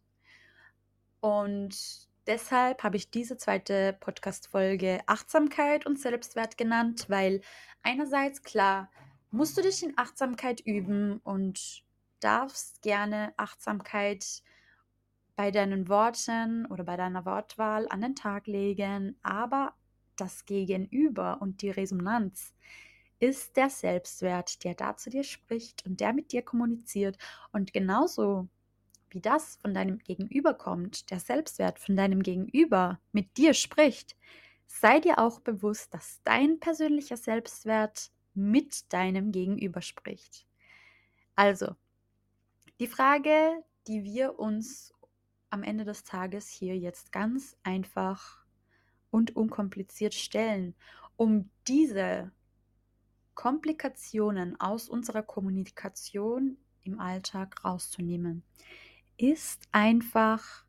Und 1.20 2.08
deshalb 2.28 2.84
habe 2.84 2.98
ich 2.98 3.10
diese 3.10 3.38
zweite 3.38 3.96
Podcast-Folge 4.00 5.02
Achtsamkeit 5.08 5.86
und 5.86 6.00
Selbstwert 6.00 6.58
genannt, 6.58 7.06
weil 7.08 7.42
einerseits 7.82 8.44
klar, 8.44 8.90
musst 9.32 9.58
du 9.58 9.62
dich 9.62 9.82
in 9.84 9.98
Achtsamkeit 9.98 10.62
üben 10.62 11.18
und 11.24 11.84
darfst 12.20 12.82
gerne 12.82 13.34
Achtsamkeit 13.38 14.44
bei 15.36 15.52
deinen 15.52 15.88
Worten 15.90 16.66
oder 16.68 16.84
bei 16.84 16.98
deiner 16.98 17.26
Wortwahl 17.26 17.88
an 17.90 18.02
den 18.02 18.16
Tag 18.16 18.48
legen, 18.48 19.18
aber 19.24 19.74
das 20.16 20.46
Gegenüber 20.46 21.42
und 21.42 21.62
die 21.62 21.72
Resonanz 21.72 22.54
ist 23.20 23.56
der 23.56 23.70
Selbstwert, 23.70 24.64
der 24.64 24.76
da 24.76 24.98
zu 24.98 25.10
dir 25.10 25.24
spricht 25.24 25.86
und 25.86 26.00
der 26.00 26.14
mit 26.14 26.32
dir 26.32 26.42
kommuniziert. 26.42 27.18
Und 27.52 27.74
genauso 27.74 28.48
wie 29.10 29.22
das 29.22 29.58
von 29.62 29.74
deinem 29.74 30.00
Gegenüber 30.00 30.54
kommt, 30.54 31.10
der 31.10 31.20
Selbstwert 31.20 31.80
von 31.80 31.96
deinem 31.96 32.22
Gegenüber 32.22 33.00
mit 33.12 33.38
dir 33.38 33.54
spricht, 33.54 34.18
sei 34.68 35.00
dir 35.00 35.20
auch 35.20 35.40
bewusst, 35.40 35.94
dass 35.94 36.22
dein 36.24 36.60
persönlicher 36.60 37.18
Selbstwert 37.18 38.12
mit 38.34 38.92
deinem 38.92 39.32
Gegenüber 39.32 39.82
spricht. 39.82 40.46
Also, 41.36 41.76
die 42.80 42.88
Frage, 42.88 43.64
die 43.88 44.04
wir 44.04 44.40
uns 44.40 44.93
am 45.54 45.62
Ende 45.64 45.86
des 45.86 46.04
Tages 46.04 46.50
hier 46.50 46.76
jetzt 46.76 47.12
ganz 47.12 47.56
einfach 47.62 48.44
und 49.12 49.36
unkompliziert 49.36 50.16
stellen, 50.16 50.74
um 51.16 51.52
diese 51.68 52.32
Komplikationen 53.36 54.60
aus 54.60 54.90
unserer 54.90 55.22
Kommunikation 55.22 56.58
im 56.82 57.00
Alltag 57.00 57.64
rauszunehmen, 57.64 58.44
ist 59.18 59.68
einfach 59.72 60.66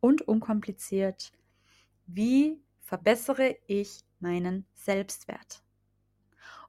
und 0.00 0.22
unkompliziert, 0.22 1.32
wie 2.06 2.60
verbessere 2.80 3.56
ich 3.68 4.00
meinen 4.18 4.66
Selbstwert. 4.74 5.62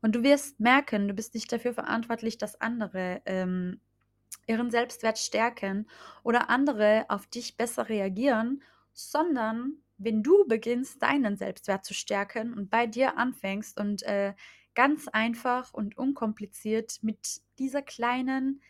Und 0.02 0.14
du 0.14 0.22
wirst 0.22 0.60
merken, 0.60 1.08
du 1.08 1.16
bist 1.16 1.34
nicht 1.34 1.52
dafür 1.52 1.74
verantwortlich, 1.74 2.38
dass 2.38 2.62
andere 2.62 3.24
ähm, 3.26 3.80
ihren 4.48 4.72
Selbstwert 4.72 5.18
stärken 5.18 5.88
oder 6.24 6.50
andere 6.50 7.06
auf 7.10 7.28
dich 7.28 7.58
besser 7.58 7.90
reagieren, 7.90 8.64
sondern 8.94 9.78
wenn 9.98 10.24
du 10.24 10.46
beginnst, 10.48 11.02
deinen 11.02 11.38
Selbstwert 11.38 11.86
zu 11.86 11.94
stärken 11.94 12.54
und 12.54 12.70
bei 12.70 12.88
dir 12.88 13.18
anfängst 13.18 13.80
und 13.80 14.04
äh, 14.04 14.34
ganz 14.76 15.08
einfach 15.08 15.74
und 15.74 15.98
unkompliziert 15.98 17.00
mit 17.02 17.42
dieser 17.60 17.82
kleinen 17.82 18.62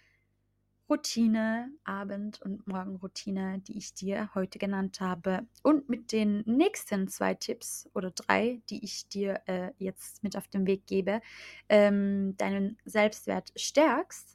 Routine, 0.89 1.71
Abend- 1.85 2.41
und 2.41 2.67
Morgenroutine, 2.67 3.59
die 3.59 3.77
ich 3.77 3.93
dir 3.93 4.29
heute 4.35 4.59
genannt 4.59 4.99
habe, 4.99 5.47
und 5.63 5.89
mit 5.89 6.11
den 6.11 6.43
nächsten 6.45 7.07
zwei 7.07 7.33
Tipps 7.33 7.89
oder 7.93 8.11
drei, 8.11 8.61
die 8.69 8.83
ich 8.83 9.07
dir 9.07 9.41
äh, 9.45 9.71
jetzt 9.77 10.23
mit 10.23 10.35
auf 10.35 10.47
den 10.47 10.67
Weg 10.67 10.85
gebe, 10.85 11.21
ähm, 11.69 12.35
deinen 12.37 12.77
Selbstwert 12.85 13.53
stärkst, 13.55 14.32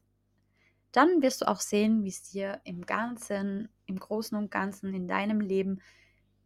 dann 0.92 1.22
wirst 1.22 1.42
du 1.42 1.48
auch 1.48 1.60
sehen, 1.60 2.04
wie 2.04 2.08
es 2.08 2.22
dir 2.22 2.60
im 2.64 2.86
Ganzen, 2.86 3.68
im 3.86 3.98
Großen 3.98 4.36
und 4.36 4.50
Ganzen 4.50 4.94
in 4.94 5.06
deinem 5.08 5.40
Leben 5.40 5.80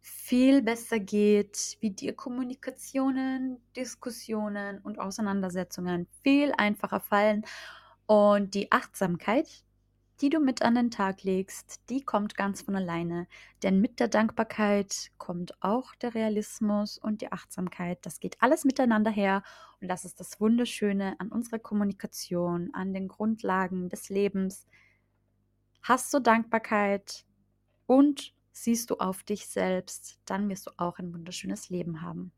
viel 0.01 0.61
besser 0.61 0.99
geht, 0.99 1.77
wie 1.79 1.91
dir 1.91 2.13
Kommunikationen, 2.13 3.61
Diskussionen 3.75 4.79
und 4.79 4.99
Auseinandersetzungen 4.99 6.07
viel 6.23 6.51
einfacher 6.57 6.99
fallen. 6.99 7.45
Und 8.05 8.53
die 8.53 8.71
Achtsamkeit, 8.71 9.63
die 10.23 10.29
du 10.29 10.39
mit 10.39 10.61
an 10.61 10.75
den 10.75 10.89
Tag 10.89 11.23
legst, 11.23 11.81
die 11.89 12.01
kommt 12.01 12.35
ganz 12.35 12.61
von 12.61 12.77
alleine. 12.77 13.27
Denn 13.61 13.81
mit 13.81 13.99
der 13.99 14.07
Dankbarkeit 14.07 15.11
kommt 15.17 15.61
auch 15.61 15.93
der 15.95 16.15
Realismus 16.15 16.97
und 16.97 17.19
die 17.19 17.33
Achtsamkeit. 17.33 18.05
Das 18.05 18.21
geht 18.21 18.41
alles 18.41 18.63
miteinander 18.63 19.11
her. 19.11 19.43
Und 19.81 19.89
das 19.89 20.05
ist 20.05 20.21
das 20.21 20.39
Wunderschöne 20.39 21.19
an 21.19 21.27
unserer 21.27 21.59
Kommunikation, 21.59 22.73
an 22.73 22.93
den 22.93 23.09
Grundlagen 23.09 23.89
des 23.89 24.07
Lebens. 24.07 24.65
Hast 25.81 26.13
du 26.13 26.19
Dankbarkeit 26.19 27.25
und 27.85 28.33
siehst 28.53 28.91
du 28.91 28.99
auf 28.99 29.23
dich 29.23 29.47
selbst, 29.47 30.21
dann 30.23 30.47
wirst 30.47 30.67
du 30.67 30.71
auch 30.77 30.99
ein 30.99 31.13
wunderschönes 31.13 31.69
Leben 31.69 32.01
haben. 32.01 32.31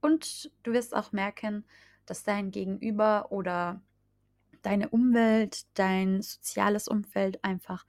Und 0.00 0.52
du 0.62 0.72
wirst 0.72 0.94
auch 0.94 1.10
merken, 1.10 1.64
dass 2.06 2.22
dein 2.22 2.52
Gegenüber 2.52 3.32
oder 3.32 3.82
deine 4.62 4.88
Umwelt, 4.90 5.66
dein 5.74 6.22
soziales 6.22 6.88
Umfeld 6.88 7.44
einfach 7.44 7.86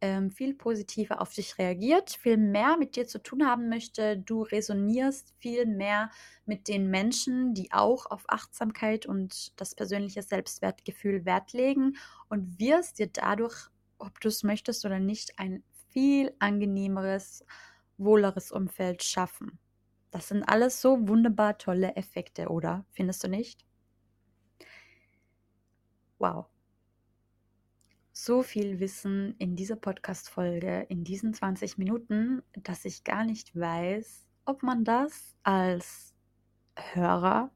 ähm, 0.00 0.30
viel 0.30 0.54
positiver 0.54 1.20
auf 1.22 1.32
dich 1.32 1.58
reagiert, 1.58 2.10
viel 2.10 2.36
mehr 2.36 2.76
mit 2.76 2.96
dir 2.96 3.06
zu 3.06 3.22
tun 3.22 3.46
haben 3.46 3.68
möchte. 3.68 4.18
Du 4.18 4.42
resonierst 4.42 5.34
viel 5.38 5.66
mehr 5.66 6.10
mit 6.44 6.68
den 6.68 6.90
Menschen, 6.90 7.54
die 7.54 7.72
auch 7.72 8.06
auf 8.06 8.24
Achtsamkeit 8.28 9.06
und 9.06 9.58
das 9.60 9.74
persönliche 9.74 10.22
Selbstwertgefühl 10.22 11.24
Wert 11.24 11.52
legen 11.52 11.96
und 12.28 12.58
wirst 12.60 12.98
dir 12.98 13.08
dadurch, 13.08 13.68
ob 13.98 14.20
du 14.20 14.28
es 14.28 14.42
möchtest 14.42 14.84
oder 14.84 14.98
nicht, 14.98 15.38
ein 15.38 15.64
viel 15.88 16.34
angenehmeres, 16.40 17.44
wohleres 17.96 18.52
Umfeld 18.52 19.02
schaffen. 19.02 19.58
Das 20.10 20.28
sind 20.28 20.44
alles 20.44 20.80
so 20.80 21.08
wunderbar 21.08 21.58
tolle 21.58 21.96
Effekte, 21.96 22.48
oder? 22.48 22.86
Findest 22.92 23.24
du 23.24 23.28
nicht? 23.28 23.65
Wow. 26.18 26.46
So 28.12 28.42
viel 28.42 28.80
Wissen 28.80 29.34
in 29.38 29.56
dieser 29.56 29.76
Podcast-Folge, 29.76 30.86
in 30.88 31.04
diesen 31.04 31.34
20 31.34 31.76
Minuten, 31.76 32.42
dass 32.54 32.84
ich 32.86 33.04
gar 33.04 33.24
nicht 33.24 33.54
weiß, 33.54 34.26
ob 34.46 34.62
man 34.62 34.84
das 34.84 35.36
als 35.42 36.14
Hörer 36.74 37.50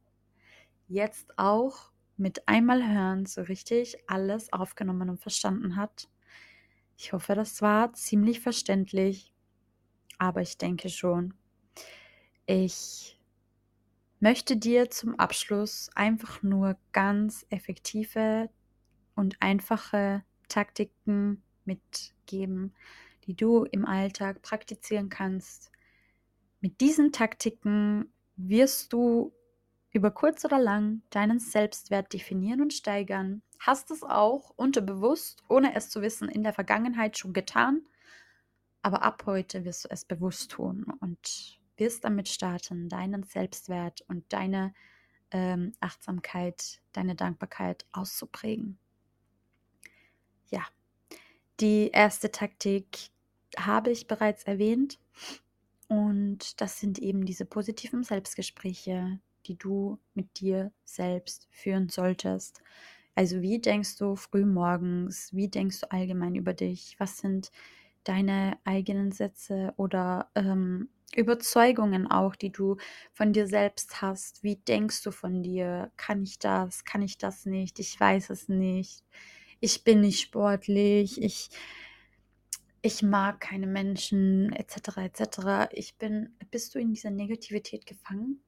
jetzt 0.88 1.33
auch 1.38 1.90
mit 2.16 2.46
einmal 2.46 2.87
hören 2.87 3.25
so 3.25 3.42
richtig 3.42 3.96
alles 4.07 4.53
aufgenommen 4.53 5.09
und 5.09 5.20
verstanden 5.20 5.77
hat. 5.77 6.11
Ich 6.99 7.14
hoffe, 7.14 7.35
das 7.35 7.62
war 7.62 7.94
ziemlich 7.94 8.40
verständlich, 8.40 9.33
aber 10.18 10.42
ich 10.42 10.59
denke 10.59 10.90
schon. 10.90 11.33
Ich 12.44 13.18
möchte 14.21 14.57
dir 14.57 14.91
zum 14.91 15.19
Abschluss 15.19 15.91
einfach 15.95 16.43
nur 16.43 16.77
ganz 16.93 17.47
effektive 17.51 18.51
und 19.15 19.37
einfache 19.41 20.23
Taktiken 20.49 21.43
mitgeben, 21.65 22.75
die 23.25 23.35
du 23.35 23.65
im 23.65 23.87
Alltag 23.87 24.43
praktizieren 24.43 25.09
kannst. 25.09 25.73
Mit 26.61 26.81
diesen 26.81 27.13
Taktiken 27.13 28.13
wirst 28.37 28.93
du 28.93 29.33
über 29.93 30.11
kurz 30.11 30.45
oder 30.45 30.59
lang 30.59 31.03
deinen 31.11 31.41
Selbstwert 31.41 32.13
definieren 32.13 32.61
und 32.61 32.73
steigern. 32.73 33.43
Hast 33.59 33.91
es 33.91 34.03
auch 34.03 34.51
unterbewusst, 34.57 35.43
ohne 35.49 35.75
es 35.75 35.91
zu 35.91 36.03
wissen, 36.03 36.29
in 36.29 36.43
der 36.43 36.53
Vergangenheit 36.53 37.19
schon 37.19 37.33
getan, 37.33 37.83
aber 38.83 39.03
ab 39.03 39.25
heute 39.27 39.65
wirst 39.65 39.85
du 39.85 39.89
es 39.91 40.05
bewusst 40.05 40.53
tun 40.53 40.85
und 41.01 41.60
wirst 41.81 42.05
damit 42.05 42.29
starten, 42.29 42.88
deinen 42.88 43.25
Selbstwert 43.25 44.03
und 44.09 44.25
deine 44.33 44.73
ähm, 45.31 45.73
Achtsamkeit, 45.81 46.81
deine 46.93 47.14
Dankbarkeit 47.14 47.87
auszuprägen. 47.93 48.79
Ja, 50.51 50.64
die 51.61 51.90
erste 51.93 52.31
Taktik 52.31 53.11
habe 53.59 53.90
ich 53.90 54.07
bereits 54.07 54.45
erwähnt 54.45 54.99
und 55.88 56.61
das 56.61 56.79
sind 56.79 56.99
eben 56.99 57.25
diese 57.25 57.45
positiven 57.45 58.05
Selbstgespräche, 58.05 59.19
die 59.47 59.57
du 59.57 59.99
mit 60.14 60.40
dir 60.40 60.73
selbst 60.85 61.49
führen 61.51 61.88
solltest. 61.88 62.62
Also 63.14 63.43
wie 63.43 63.59
denkst 63.59 63.97
du 63.97 64.16
früh 64.16 64.45
morgens? 64.45 65.35
Wie 65.35 65.49
denkst 65.49 65.81
du 65.81 65.90
allgemein 65.90 66.37
über 66.37 66.55
dich? 66.55 66.95
Was 66.99 67.19
sind 67.19 67.51
deine 68.05 68.59
eigenen 68.64 69.12
Sätze 69.12 69.75
oder 69.77 70.31
ähm, 70.35 70.88
Überzeugungen 71.14 72.11
auch, 72.11 72.37
die 72.37 72.53
du 72.53 72.77
von 73.12 73.33
dir 73.33 73.46
selbst 73.46 74.01
hast. 74.01 74.42
Wie 74.42 74.57
denkst 74.57 75.03
du 75.03 75.11
von 75.11 75.42
dir? 75.42 75.90
Kann 75.96 76.23
ich 76.23 76.38
das? 76.38 76.85
Kann 76.85 77.03
ich 77.03 77.18
das 77.18 77.46
nicht? 77.46 77.79
Ich 77.79 77.99
weiß 77.99 78.31
es 78.31 78.49
nicht. 78.49 79.03
Ich 79.61 79.85
bin 79.85 80.01
nicht 80.01 80.20
sportlich. 80.20 81.20
Ich, 81.20 81.51
ich 82.83 83.03
mag 83.03 83.40
keine 83.40 83.66
Menschen, 83.66 84.53
etc. 84.53 84.99
etc. 84.99 85.68
Ich 85.73 85.96
bin, 85.96 86.35
bist 86.51 86.75
du 86.75 86.79
in 86.79 86.92
dieser 86.92 87.11
Negativität 87.11 87.87
gefangen? 87.87 88.40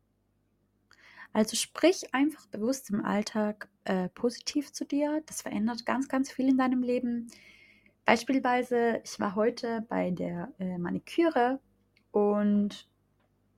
Also 1.32 1.56
sprich 1.56 2.14
einfach 2.14 2.46
bewusst 2.46 2.90
im 2.90 3.04
Alltag 3.04 3.68
äh, 3.84 4.08
positiv 4.10 4.72
zu 4.72 4.84
dir. 4.84 5.22
Das 5.26 5.42
verändert 5.42 5.86
ganz, 5.86 6.08
ganz 6.08 6.30
viel 6.30 6.48
in 6.48 6.58
deinem 6.58 6.82
Leben. 6.82 7.28
Beispielsweise, 8.04 9.00
ich 9.04 9.18
war 9.18 9.34
heute 9.34 9.84
bei 9.88 10.10
der 10.10 10.52
äh, 10.58 10.76
Maniküre 10.76 11.60
und 12.12 12.88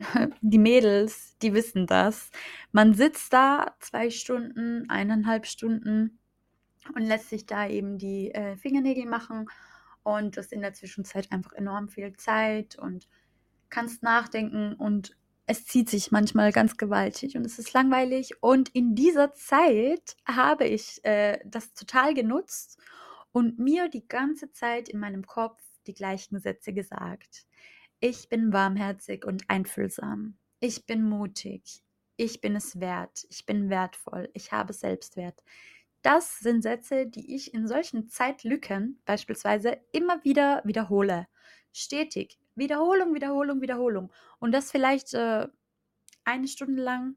die 0.40 0.58
Mädels, 0.58 1.36
die 1.42 1.52
wissen 1.52 1.86
das. 1.86 2.30
Man 2.72 2.94
sitzt 2.94 3.32
da 3.32 3.76
zwei 3.80 4.10
Stunden, 4.10 4.88
eineinhalb 4.88 5.46
Stunden 5.46 6.18
und 6.94 7.02
lässt 7.02 7.28
sich 7.28 7.46
da 7.46 7.68
eben 7.68 7.98
die 7.98 8.30
äh, 8.32 8.56
Fingernägel 8.56 9.06
machen 9.06 9.46
und 10.02 10.36
das 10.36 10.52
in 10.52 10.60
der 10.60 10.74
Zwischenzeit 10.74 11.30
einfach 11.32 11.52
enorm 11.52 11.88
viel 11.88 12.14
Zeit 12.16 12.78
und 12.78 13.08
kannst 13.70 14.02
nachdenken 14.02 14.74
und 14.74 15.16
es 15.46 15.66
zieht 15.66 15.90
sich 15.90 16.10
manchmal 16.10 16.52
ganz 16.52 16.76
gewaltig 16.76 17.36
und 17.36 17.44
es 17.44 17.58
ist 17.58 17.72
langweilig. 17.74 18.42
Und 18.42 18.70
in 18.70 18.94
dieser 18.94 19.34
Zeit 19.34 20.16
habe 20.26 20.64
ich 20.64 21.04
äh, 21.04 21.38
das 21.44 21.74
total 21.74 22.14
genutzt 22.14 22.78
und 23.32 23.58
mir 23.58 23.88
die 23.88 24.08
ganze 24.08 24.50
Zeit 24.52 24.88
in 24.88 25.00
meinem 25.00 25.26
Kopf 25.26 25.62
die 25.86 25.92
gleichen 25.92 26.40
Sätze 26.40 26.72
gesagt. 26.72 27.46
Ich 28.06 28.28
bin 28.28 28.52
warmherzig 28.52 29.24
und 29.24 29.48
einfühlsam. 29.48 30.36
Ich 30.60 30.84
bin 30.84 31.08
mutig. 31.08 31.82
Ich 32.18 32.42
bin 32.42 32.54
es 32.54 32.78
wert. 32.78 33.24
Ich 33.30 33.46
bin 33.46 33.70
wertvoll. 33.70 34.28
Ich 34.34 34.52
habe 34.52 34.74
Selbstwert. 34.74 35.42
Das 36.02 36.38
sind 36.38 36.60
Sätze, 36.60 37.06
die 37.06 37.34
ich 37.34 37.54
in 37.54 37.66
solchen 37.66 38.10
Zeitlücken 38.10 39.00
beispielsweise 39.06 39.78
immer 39.92 40.22
wieder 40.22 40.60
wiederhole. 40.66 41.28
Stetig. 41.72 42.38
Wiederholung, 42.54 43.14
Wiederholung, 43.14 43.62
Wiederholung. 43.62 44.12
Und 44.38 44.52
das 44.52 44.70
vielleicht 44.70 45.14
äh, 45.14 45.48
eine 46.24 46.46
Stunde 46.46 46.82
lang, 46.82 47.16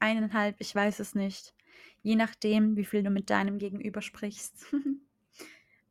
eineinhalb, 0.00 0.56
ich 0.58 0.74
weiß 0.74 0.98
es 0.98 1.14
nicht. 1.14 1.54
Je 2.02 2.16
nachdem, 2.16 2.74
wie 2.74 2.84
viel 2.84 3.04
du 3.04 3.10
mit 3.10 3.30
deinem 3.30 3.58
Gegenüber 3.58 4.02
sprichst. 4.02 4.66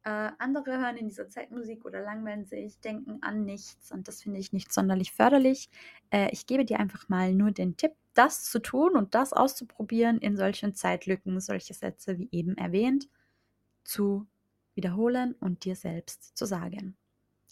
Äh, 0.03 0.31
andere 0.39 0.79
hören 0.79 0.97
in 0.97 1.07
dieser 1.09 1.29
Zeit 1.29 1.51
Musik 1.51 1.85
oder 1.85 2.01
langweilen 2.01 2.45
sich, 2.45 2.79
denken 2.79 3.21
an 3.21 3.45
nichts 3.45 3.91
und 3.91 4.07
das 4.07 4.23
finde 4.23 4.39
ich 4.39 4.51
nicht 4.51 4.73
sonderlich 4.73 5.11
förderlich. 5.11 5.69
Äh, 6.09 6.29
ich 6.31 6.47
gebe 6.47 6.65
dir 6.65 6.79
einfach 6.79 7.07
mal 7.07 7.33
nur 7.33 7.51
den 7.51 7.77
Tipp, 7.77 7.93
das 8.15 8.43
zu 8.45 8.59
tun 8.59 8.95
und 8.95 9.13
das 9.13 9.31
auszuprobieren 9.31 10.17
in 10.17 10.37
solchen 10.37 10.73
Zeitlücken, 10.73 11.39
solche 11.39 11.75
Sätze 11.75 12.17
wie 12.17 12.29
eben 12.31 12.57
erwähnt, 12.57 13.09
zu 13.83 14.27
wiederholen 14.75 15.35
und 15.39 15.65
dir 15.65 15.75
selbst 15.75 16.37
zu 16.37 16.45
sagen. 16.45 16.97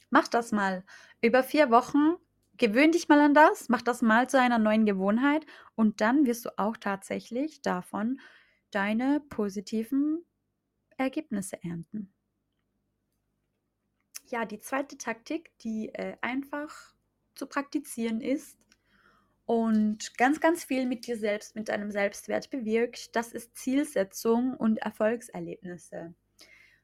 Mach 0.10 0.28
das 0.28 0.52
mal 0.52 0.84
über 1.22 1.44
vier 1.44 1.72
Wochen. 1.72 2.16
Gewöhn 2.58 2.92
dich 2.92 3.10
mal 3.10 3.20
an 3.22 3.34
das, 3.34 3.70
mach 3.70 3.84
das 3.84 4.02
mal 4.02 4.30
zu 4.30 4.40
einer 4.40 4.60
neuen 4.60 4.86
Gewohnheit 4.86 5.46
und 5.76 6.02
dann 6.02 6.26
wirst 6.26 6.46
du 6.46 6.58
auch 6.58 6.78
tatsächlich 6.78 7.62
davon 7.62 8.20
deine 8.72 9.22
positiven 9.30 10.26
Ergebnisse 10.98 11.64
ernten 11.64 12.14
ja, 14.32 14.46
die 14.46 14.60
zweite 14.60 14.98
Taktik, 14.98 15.52
die 15.60 15.90
äh, 15.94 16.16
einfach 16.22 16.94
zu 17.36 17.48
praktizieren 17.48 18.22
ist 18.22 18.58
und 19.46 20.16
ganz, 20.18 20.40
ganz 20.40 20.64
viel 20.64 20.86
mit 20.86 21.08
dir 21.08 21.18
selbst, 21.18 21.56
mit 21.56 21.70
deinem 21.70 21.92
Selbstwert 21.92 22.50
bewirkt, 22.50 23.16
das 23.16 23.32
ist 23.34 23.58
Zielsetzung 23.58 24.54
und 24.54 24.78
Erfolgserlebnisse. 24.78 26.14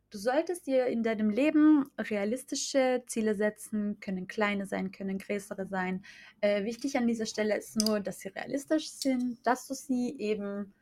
Du 0.09 0.17
solltest 0.17 0.65
dir 0.65 0.85
in 0.87 1.03
deinem 1.03 1.29
Leben 1.29 1.91
realistische 1.97 3.03
Ziele 3.05 3.35
setzen, 3.35 3.99
können 3.99 4.27
kleine 4.27 4.65
sein, 4.65 4.91
können 4.91 5.17
größere 5.17 5.67
sein. 5.67 6.05
Äh, 6.41 6.63
wichtig 6.63 6.97
an 6.97 7.05
dieser 7.05 7.25
Stelle 7.25 7.57
ist 7.57 7.75
nur, 7.75 7.99
dass 7.99 8.19
sie 8.19 8.29
realistisch 8.29 8.89
sind, 8.91 9.45
dass 9.45 9.67
du 9.67 9.73
sie 9.73 10.15
eben, 10.17 10.73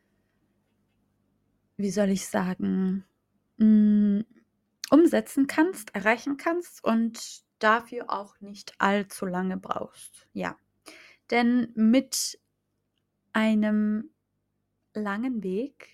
wie 1.78 1.90
soll 1.90 2.10
ich 2.10 2.28
sagen, 2.28 3.06
mh, 3.58 3.66
mm, 3.66 4.26
umsetzen 4.94 5.48
kannst, 5.48 5.96
erreichen 5.96 6.38
kannst 6.38 6.84
und 6.84 7.42
dafür 7.58 8.12
auch 8.12 8.40
nicht 8.42 8.76
allzu 8.78 9.26
lange 9.26 9.58
brauchst. 9.58 10.28
Ja, 10.34 10.56
denn 11.32 11.72
mit 11.74 12.40
einem 13.34 14.12
langen 14.94 15.42
Weg, 15.42 15.90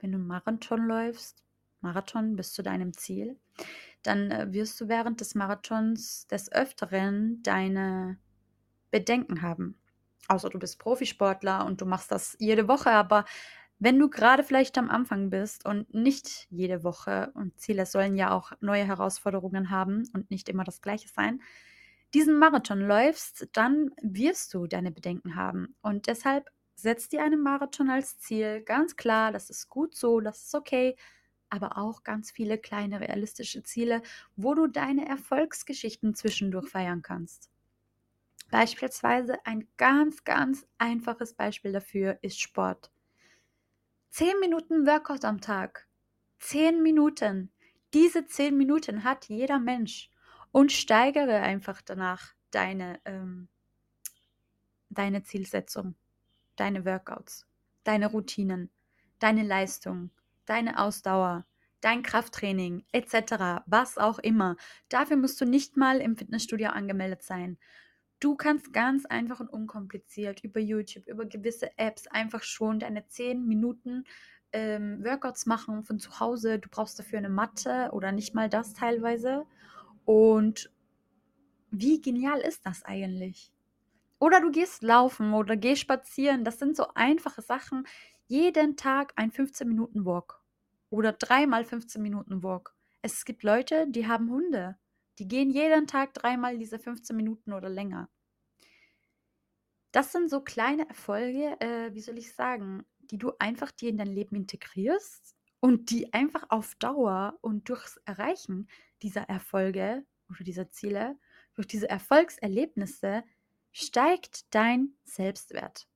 wenn 0.00 0.12
du 0.12 0.18
Marathon 0.18 0.86
läufst, 0.86 1.44
Marathon 1.82 2.36
bis 2.36 2.54
zu 2.54 2.62
deinem 2.62 2.94
Ziel, 2.94 3.38
dann 4.02 4.30
äh, 4.30 4.50
wirst 4.50 4.80
du 4.80 4.88
während 4.88 5.20
des 5.20 5.34
Marathons 5.34 6.26
des 6.26 6.50
Öfteren 6.50 7.42
deine 7.42 8.18
Bedenken 8.90 9.42
haben. 9.42 9.78
Außer 10.28 10.48
du 10.48 10.58
bist 10.58 10.78
Profisportler 10.78 11.66
und 11.66 11.82
du 11.82 11.84
machst 11.84 12.10
das 12.10 12.34
jede 12.38 12.66
Woche, 12.66 12.90
aber 12.90 13.26
wenn 13.78 13.98
du 13.98 14.08
gerade 14.10 14.42
vielleicht 14.44 14.78
am 14.78 14.90
Anfang 14.90 15.30
bist 15.30 15.64
und 15.66 15.92
nicht 15.94 16.46
jede 16.50 16.82
Woche, 16.84 17.30
und 17.34 17.58
Ziele 17.60 17.86
sollen 17.86 18.16
ja 18.16 18.30
auch 18.32 18.52
neue 18.60 18.84
Herausforderungen 18.84 19.70
haben 19.70 20.04
und 20.14 20.30
nicht 20.30 20.48
immer 20.48 20.64
das 20.64 20.80
gleiche 20.82 21.08
sein, 21.08 21.40
diesen 22.14 22.38
Marathon 22.38 22.80
läufst, 22.80 23.48
dann 23.52 23.90
wirst 24.02 24.54
du 24.54 24.66
deine 24.66 24.90
Bedenken 24.90 25.36
haben. 25.36 25.76
Und 25.82 26.06
deshalb 26.06 26.50
setz 26.74 27.08
dir 27.08 27.22
einen 27.22 27.42
Marathon 27.42 27.90
als 27.90 28.18
Ziel. 28.18 28.62
Ganz 28.62 28.96
klar, 28.96 29.32
das 29.32 29.50
ist 29.50 29.68
gut 29.68 29.94
so, 29.94 30.20
das 30.20 30.44
ist 30.44 30.54
okay. 30.54 30.96
Aber 31.50 31.78
auch 31.78 32.04
ganz 32.04 32.30
viele 32.30 32.58
kleine 32.58 33.00
realistische 33.00 33.62
Ziele, 33.62 34.02
wo 34.36 34.54
du 34.54 34.66
deine 34.68 35.08
Erfolgsgeschichten 35.08 36.14
zwischendurch 36.14 36.68
feiern 36.68 37.02
kannst. 37.02 37.50
Beispielsweise 38.50 39.46
ein 39.46 39.66
ganz, 39.78 40.22
ganz 40.24 40.66
einfaches 40.76 41.32
Beispiel 41.32 41.72
dafür 41.72 42.18
ist 42.20 42.38
Sport. 42.38 42.90
Zehn 44.18 44.40
Minuten 44.40 44.84
Workout 44.84 45.24
am 45.24 45.40
Tag. 45.40 45.86
Zehn 46.40 46.82
Minuten. 46.82 47.52
Diese 47.94 48.26
zehn 48.26 48.56
Minuten 48.56 49.04
hat 49.04 49.26
jeder 49.28 49.60
Mensch. 49.60 50.10
Und 50.50 50.72
steigere 50.72 51.38
einfach 51.38 51.80
danach 51.82 52.34
deine, 52.50 52.98
ähm, 53.04 53.46
deine 54.90 55.22
Zielsetzung, 55.22 55.94
deine 56.56 56.84
Workouts, 56.84 57.46
deine 57.84 58.10
Routinen, 58.10 58.70
deine 59.20 59.44
Leistung, 59.44 60.10
deine 60.46 60.80
Ausdauer, 60.80 61.46
dein 61.80 62.02
Krafttraining 62.02 62.84
etc., 62.90 63.62
was 63.66 63.98
auch 63.98 64.18
immer. 64.18 64.56
Dafür 64.88 65.16
musst 65.16 65.40
du 65.40 65.44
nicht 65.44 65.76
mal 65.76 66.00
im 66.00 66.16
Fitnessstudio 66.16 66.70
angemeldet 66.70 67.22
sein. 67.22 67.56
Du 68.20 68.34
kannst 68.34 68.72
ganz 68.72 69.06
einfach 69.06 69.38
und 69.40 69.48
unkompliziert 69.48 70.42
über 70.42 70.60
YouTube, 70.60 71.06
über 71.06 71.24
gewisse 71.24 71.70
Apps 71.78 72.08
einfach 72.08 72.42
schon 72.42 72.80
deine 72.80 73.06
10 73.06 73.46
Minuten 73.46 74.04
ähm, 74.52 75.04
Workouts 75.04 75.46
machen 75.46 75.84
von 75.84 75.98
zu 75.98 76.18
Hause. 76.18 76.58
Du 76.58 76.68
brauchst 76.68 76.98
dafür 76.98 77.18
eine 77.18 77.28
Matte 77.28 77.90
oder 77.92 78.10
nicht 78.10 78.34
mal 78.34 78.48
das 78.48 78.74
teilweise. 78.74 79.46
Und 80.04 80.72
wie 81.70 82.00
genial 82.00 82.40
ist 82.40 82.66
das 82.66 82.84
eigentlich? 82.84 83.52
Oder 84.18 84.40
du 84.40 84.50
gehst 84.50 84.82
laufen 84.82 85.32
oder 85.32 85.56
gehst 85.56 85.82
spazieren. 85.82 86.44
Das 86.44 86.58
sind 86.58 86.76
so 86.76 86.86
einfache 86.94 87.42
Sachen. 87.42 87.86
Jeden 88.26 88.76
Tag 88.76 89.12
ein 89.16 89.30
15 89.30 89.68
Minuten 89.68 90.04
Walk 90.04 90.40
oder 90.90 91.12
dreimal 91.12 91.64
15 91.64 92.02
Minuten 92.02 92.42
Walk. 92.42 92.74
Es 93.00 93.24
gibt 93.24 93.42
Leute, 93.42 93.86
die 93.88 94.08
haben 94.08 94.30
Hunde. 94.30 94.76
Die 95.18 95.26
gehen 95.28 95.50
jeden 95.50 95.86
Tag 95.86 96.14
dreimal 96.14 96.58
diese 96.58 96.78
15 96.78 97.16
Minuten 97.16 97.52
oder 97.52 97.68
länger. 97.68 98.08
Das 99.92 100.12
sind 100.12 100.30
so 100.30 100.40
kleine 100.40 100.88
Erfolge, 100.88 101.60
äh, 101.60 101.92
wie 101.94 102.00
soll 102.00 102.18
ich 102.18 102.34
sagen, 102.34 102.84
die 102.98 103.18
du 103.18 103.32
einfach 103.38 103.70
dir 103.70 103.88
in 103.88 103.96
dein 103.96 104.08
Leben 104.08 104.36
integrierst 104.36 105.34
und 105.60 105.90
die 105.90 106.12
einfach 106.12 106.50
auf 106.50 106.74
Dauer 106.76 107.38
und 107.40 107.68
durchs 107.68 107.96
Erreichen 108.04 108.68
dieser 109.02 109.22
Erfolge 109.22 110.04
oder 110.28 110.44
dieser 110.44 110.70
Ziele, 110.70 111.18
durch 111.54 111.66
diese 111.66 111.88
Erfolgserlebnisse 111.88 113.24
steigt 113.72 114.54
dein 114.54 114.94
Selbstwert. 115.04 115.88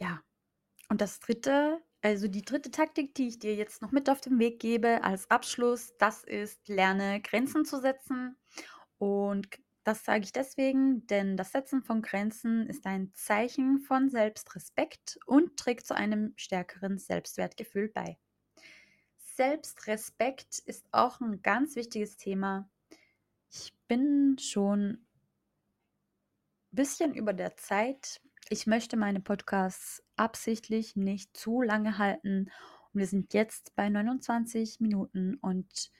Ja, 0.00 0.22
und 0.88 1.00
das 1.00 1.20
dritte 1.20 1.80
also 2.06 2.28
die 2.28 2.42
dritte 2.42 2.70
Taktik, 2.70 3.16
die 3.16 3.26
ich 3.26 3.40
dir 3.40 3.56
jetzt 3.56 3.82
noch 3.82 3.90
mit 3.90 4.08
auf 4.08 4.20
den 4.20 4.38
Weg 4.38 4.60
gebe 4.60 5.02
als 5.02 5.28
Abschluss, 5.28 5.92
das 5.98 6.22
ist, 6.22 6.68
lerne 6.68 7.20
Grenzen 7.20 7.64
zu 7.64 7.80
setzen. 7.80 8.36
Und 8.98 9.48
das 9.82 10.04
sage 10.04 10.22
ich 10.22 10.30
deswegen, 10.30 11.04
denn 11.08 11.36
das 11.36 11.50
Setzen 11.50 11.82
von 11.82 12.02
Grenzen 12.02 12.68
ist 12.68 12.86
ein 12.86 13.12
Zeichen 13.12 13.80
von 13.80 14.08
Selbstrespekt 14.08 15.18
und 15.26 15.56
trägt 15.56 15.84
zu 15.84 15.96
einem 15.96 16.32
stärkeren 16.36 16.98
Selbstwertgefühl 16.98 17.88
bei. 17.88 18.16
Selbstrespekt 19.34 20.60
ist 20.60 20.86
auch 20.92 21.20
ein 21.20 21.42
ganz 21.42 21.74
wichtiges 21.74 22.16
Thema. 22.16 22.70
Ich 23.50 23.74
bin 23.88 24.36
schon 24.38 24.90
ein 24.90 25.06
bisschen 26.70 27.14
über 27.14 27.32
der 27.32 27.56
Zeit, 27.56 28.20
ich 28.48 28.66
möchte 28.66 28.96
meine 28.96 29.20
Podcasts 29.20 30.04
absichtlich 30.16 30.94
nicht 30.94 31.36
zu 31.36 31.62
lange 31.62 31.98
halten. 31.98 32.50
Und 32.92 33.00
wir 33.00 33.06
sind 33.06 33.34
jetzt 33.34 33.74
bei 33.74 33.88
29 33.88 34.80
Minuten 34.80 35.36
und 35.36 35.90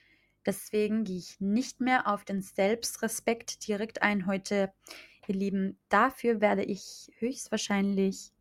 deswegen 0.45 1.03
gehe 1.03 1.17
ich 1.17 1.41
nicht 1.41 1.81
mehr 1.81 2.07
auf 2.07 2.23
den 2.23 2.41
Selbstrespekt 2.41 3.67
direkt 3.67 4.01
ein 4.01 4.27
heute. 4.27 4.71
ihr 5.27 5.35
Lieben, 5.35 5.77
dafür 5.89 6.39
werde 6.39 6.63
ich 6.63 7.11
höchstwahrscheinlich, 7.19 8.31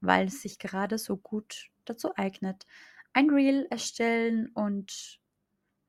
weil 0.00 0.26
es 0.26 0.42
sich 0.42 0.58
gerade 0.58 0.98
so 0.98 1.16
gut 1.16 1.70
dazu 1.84 2.16
eignet, 2.16 2.66
ein 3.12 3.30
Reel 3.30 3.68
erstellen 3.70 4.48
und 4.54 5.20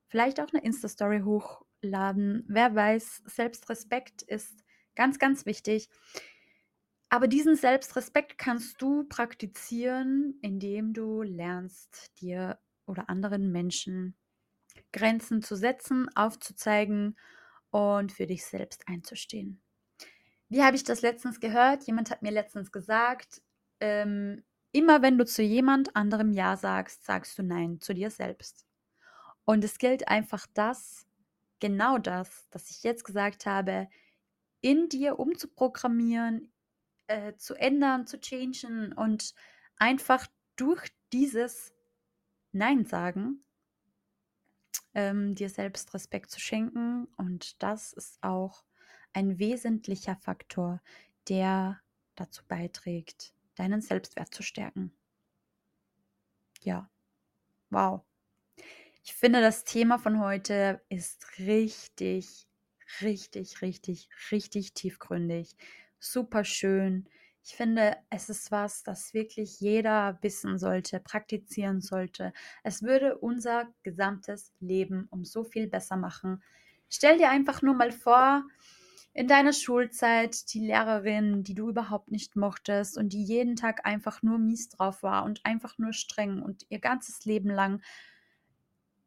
vielleicht 0.06 0.38
auch 0.40 0.52
eine 0.52 0.62
Insta-Story 0.62 1.22
hochladen. 1.24 2.44
Wer 2.46 2.72
weiß, 2.72 3.22
Selbstrespekt 3.26 4.22
ist 4.22 4.64
ganz, 4.94 5.18
ganz 5.18 5.44
wichtig. 5.44 5.88
Aber 7.14 7.28
diesen 7.28 7.54
Selbstrespekt 7.54 8.38
kannst 8.38 8.82
du 8.82 9.04
praktizieren, 9.04 10.36
indem 10.42 10.92
du 10.92 11.22
lernst, 11.22 12.10
dir 12.20 12.58
oder 12.86 13.08
anderen 13.08 13.52
Menschen 13.52 14.16
Grenzen 14.92 15.40
zu 15.40 15.54
setzen, 15.54 16.08
aufzuzeigen 16.16 17.16
und 17.70 18.10
für 18.10 18.26
dich 18.26 18.44
selbst 18.44 18.88
einzustehen. 18.88 19.62
Wie 20.48 20.64
habe 20.64 20.74
ich 20.74 20.82
das 20.82 21.02
letztens 21.02 21.38
gehört? 21.38 21.84
Jemand 21.84 22.10
hat 22.10 22.22
mir 22.22 22.32
letztens 22.32 22.72
gesagt, 22.72 23.42
ähm, 23.78 24.42
immer 24.72 25.00
wenn 25.00 25.16
du 25.16 25.24
zu 25.24 25.44
jemand 25.44 25.94
anderem 25.94 26.32
Ja 26.32 26.56
sagst, 26.56 27.04
sagst 27.04 27.38
du 27.38 27.44
Nein 27.44 27.80
zu 27.80 27.94
dir 27.94 28.10
selbst. 28.10 28.66
Und 29.44 29.62
es 29.62 29.78
gilt 29.78 30.08
einfach 30.08 30.48
das, 30.52 31.06
genau 31.60 31.96
das, 31.96 32.48
das 32.50 32.70
ich 32.70 32.82
jetzt 32.82 33.04
gesagt 33.04 33.46
habe, 33.46 33.86
in 34.62 34.88
dir 34.88 35.20
umzuprogrammieren, 35.20 36.50
äh, 37.06 37.34
zu 37.36 37.54
ändern, 37.54 38.06
zu 38.06 38.20
changen 38.20 38.92
und 38.92 39.34
einfach 39.78 40.26
durch 40.56 40.90
dieses 41.12 41.72
Nein 42.52 42.84
sagen 42.84 43.44
ähm, 44.94 45.34
dir 45.34 45.50
selbst 45.50 45.92
Respekt 45.94 46.30
zu 46.30 46.40
schenken. 46.40 47.06
Und 47.16 47.62
das 47.62 47.92
ist 47.92 48.22
auch 48.22 48.64
ein 49.12 49.38
wesentlicher 49.38 50.16
Faktor, 50.16 50.80
der 51.28 51.80
dazu 52.14 52.42
beiträgt, 52.46 53.34
deinen 53.56 53.80
Selbstwert 53.80 54.32
zu 54.32 54.42
stärken. 54.42 54.96
Ja, 56.62 56.90
wow. 57.70 58.02
Ich 59.04 59.14
finde, 59.14 59.40
das 59.40 59.64
Thema 59.64 59.98
von 59.98 60.20
heute 60.20 60.80
ist 60.88 61.38
richtig, 61.38 62.46
richtig, 63.02 63.60
richtig, 63.60 64.08
richtig 64.30 64.72
tiefgründig. 64.74 65.56
Super 66.04 66.44
schön. 66.44 67.06
Ich 67.42 67.56
finde, 67.56 67.96
es 68.10 68.28
ist 68.28 68.50
was, 68.50 68.82
das 68.82 69.14
wirklich 69.14 69.58
jeder 69.60 70.18
wissen 70.20 70.58
sollte, 70.58 71.00
praktizieren 71.00 71.80
sollte. 71.80 72.34
Es 72.62 72.82
würde 72.82 73.16
unser 73.16 73.68
gesamtes 73.82 74.52
Leben 74.60 75.08
um 75.10 75.24
so 75.24 75.44
viel 75.44 75.66
besser 75.66 75.96
machen. 75.96 76.42
Stell 76.90 77.16
dir 77.16 77.30
einfach 77.30 77.62
nur 77.62 77.74
mal 77.74 77.90
vor, 77.90 78.44
in 79.14 79.28
deiner 79.28 79.54
Schulzeit 79.54 80.52
die 80.52 80.66
Lehrerin, 80.66 81.42
die 81.42 81.54
du 81.54 81.70
überhaupt 81.70 82.10
nicht 82.10 82.36
mochtest 82.36 82.98
und 82.98 83.14
die 83.14 83.24
jeden 83.24 83.56
Tag 83.56 83.86
einfach 83.86 84.22
nur 84.22 84.38
mies 84.38 84.68
drauf 84.68 85.02
war 85.02 85.24
und 85.24 85.40
einfach 85.46 85.78
nur 85.78 85.94
streng 85.94 86.42
und 86.42 86.66
ihr 86.68 86.80
ganzes 86.80 87.24
Leben 87.24 87.48
lang, 87.48 87.80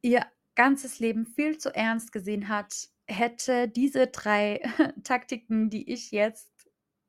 ihr 0.01 0.25
ganzes 0.55 0.97
Leben 0.97 1.27
viel 1.27 1.60
zu 1.60 1.75
ernst 1.75 2.12
gesehen 2.12 2.47
hat, 2.47 2.89
hätte 3.05 3.67
diese 3.67 4.07
drei 4.07 4.62
Taktiken, 5.03 5.69
die 5.69 5.91
ich 5.91 6.12
jetzt 6.12 6.57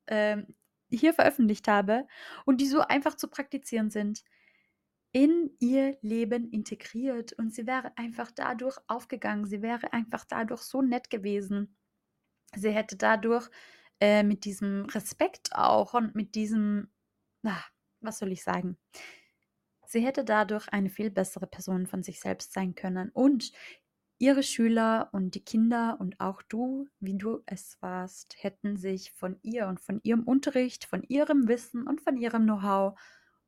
ähm, 0.09 0.55
hier 0.91 1.15
veröffentlicht 1.15 1.69
habe 1.69 2.07
und 2.45 2.61
die 2.61 2.67
so 2.67 2.81
einfach 2.81 3.15
zu 3.15 3.29
praktizieren 3.29 3.91
sind, 3.91 4.25
in 5.13 5.51
ihr 5.59 5.97
Leben 6.03 6.51
integriert 6.51 7.33
und 7.35 7.55
sie 7.55 7.67
wäre 7.67 7.93
einfach 7.97 8.31
dadurch 8.31 8.79
aufgegangen, 8.89 9.47
sie 9.47 9.63
wäre 9.63 9.93
einfach 9.93 10.25
dadurch 10.25 10.63
so 10.63 10.83
nett 10.83 11.09
gewesen. 11.11 11.77
Sie 12.55 12.71
hätte 12.71 12.97
dadurch 12.97 13.49
äh, 14.01 14.23
mit 14.23 14.45
diesem 14.45 14.85
Respekt 14.87 15.55
auch 15.55 15.95
und 15.95 16.15
mit 16.15 16.35
diesem, 16.35 16.91
na, 17.43 17.59
was 18.01 18.19
soll 18.19 18.33
ich 18.33 18.45
sagen? 18.45 18.79
Sie 19.87 20.05
hätte 20.05 20.25
dadurch 20.25 20.69
eine 20.69 20.91
viel 20.91 21.11
bessere 21.11 21.47
Person 21.47 21.87
von 21.87 22.03
sich 22.03 22.21
selbst 22.21 22.53
sein 22.53 22.75
können 22.75 23.11
und 23.11 23.53
Ihre 24.21 24.43
Schüler 24.43 25.09
und 25.13 25.37
die 25.37 25.45
Kinder 25.45 25.97
und 26.01 26.19
auch 26.19 26.43
du, 26.43 26.89
wie 26.99 27.17
du 27.17 27.43
es 27.47 27.81
warst, 27.81 28.35
hätten 28.43 28.77
sich 28.77 29.13
von 29.13 29.39
ihr 29.43 29.69
und 29.69 29.81
von 29.81 30.01
ihrem 30.03 30.25
Unterricht, 30.25 30.85
von 30.85 31.05
ihrem 31.05 31.47
Wissen 31.47 31.87
und 31.87 32.01
von 32.01 32.17
ihrem 32.17 32.43
Know-how 32.43 32.99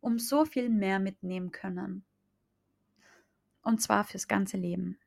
um 0.00 0.18
so 0.18 0.44
viel 0.44 0.68
mehr 0.68 1.00
mitnehmen 1.00 1.50
können. 1.50 2.04
Und 3.62 3.82
zwar 3.82 4.04
fürs 4.04 4.28
ganze 4.28 4.56
Leben. 4.56 4.98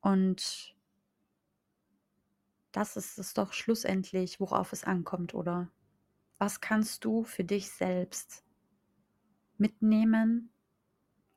Und 0.00 0.74
das 2.72 2.96
ist 2.96 3.18
es 3.18 3.34
doch 3.34 3.52
schlussendlich, 3.52 4.40
worauf 4.40 4.72
es 4.72 4.82
ankommt, 4.82 5.34
oder? 5.34 5.70
Was 6.38 6.60
kannst 6.60 7.04
du 7.04 7.22
für 7.22 7.44
dich 7.44 7.70
selbst 7.70 8.44
mitnehmen 9.56 10.53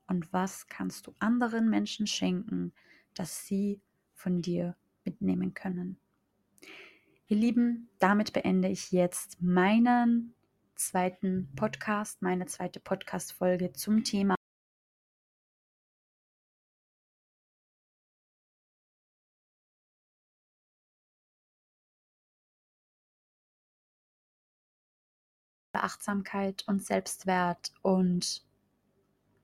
und 0.08 0.32
was 0.34 0.68
kannst 0.68 1.08
du 1.08 1.16
anderen 1.20 1.70
Menschen 1.70 2.08
schenken, 2.08 2.74
dass 3.14 3.46
sie 3.46 3.82
von 4.14 4.42
dir 4.42 4.76
mitnehmen 5.06 5.54
können. 5.54 6.00
Ihr 7.28 7.38
Lieben, 7.38 7.90
damit 8.00 8.34
beende 8.34 8.70
ich 8.70 8.92
jetzt 8.92 9.42
meinen 9.42 10.34
zweiten 10.76 11.50
Podcast, 11.56 12.22
meine 12.22 12.46
zweite 12.46 12.80
Podcast-Folge 12.80 13.74
zum 13.74 14.04
Thema 14.04 14.36
Achtsamkeit 25.74 26.64
und 26.68 26.84
Selbstwert 26.84 27.72
und 27.82 28.42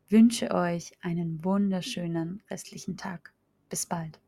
wünsche 0.09 0.51
euch 0.51 0.91
einen 1.01 1.43
wunderschönen 1.43 2.41
restlichen 2.49 2.97
Tag. 2.97 3.33
Bis 3.69 3.85
bald. 3.85 4.22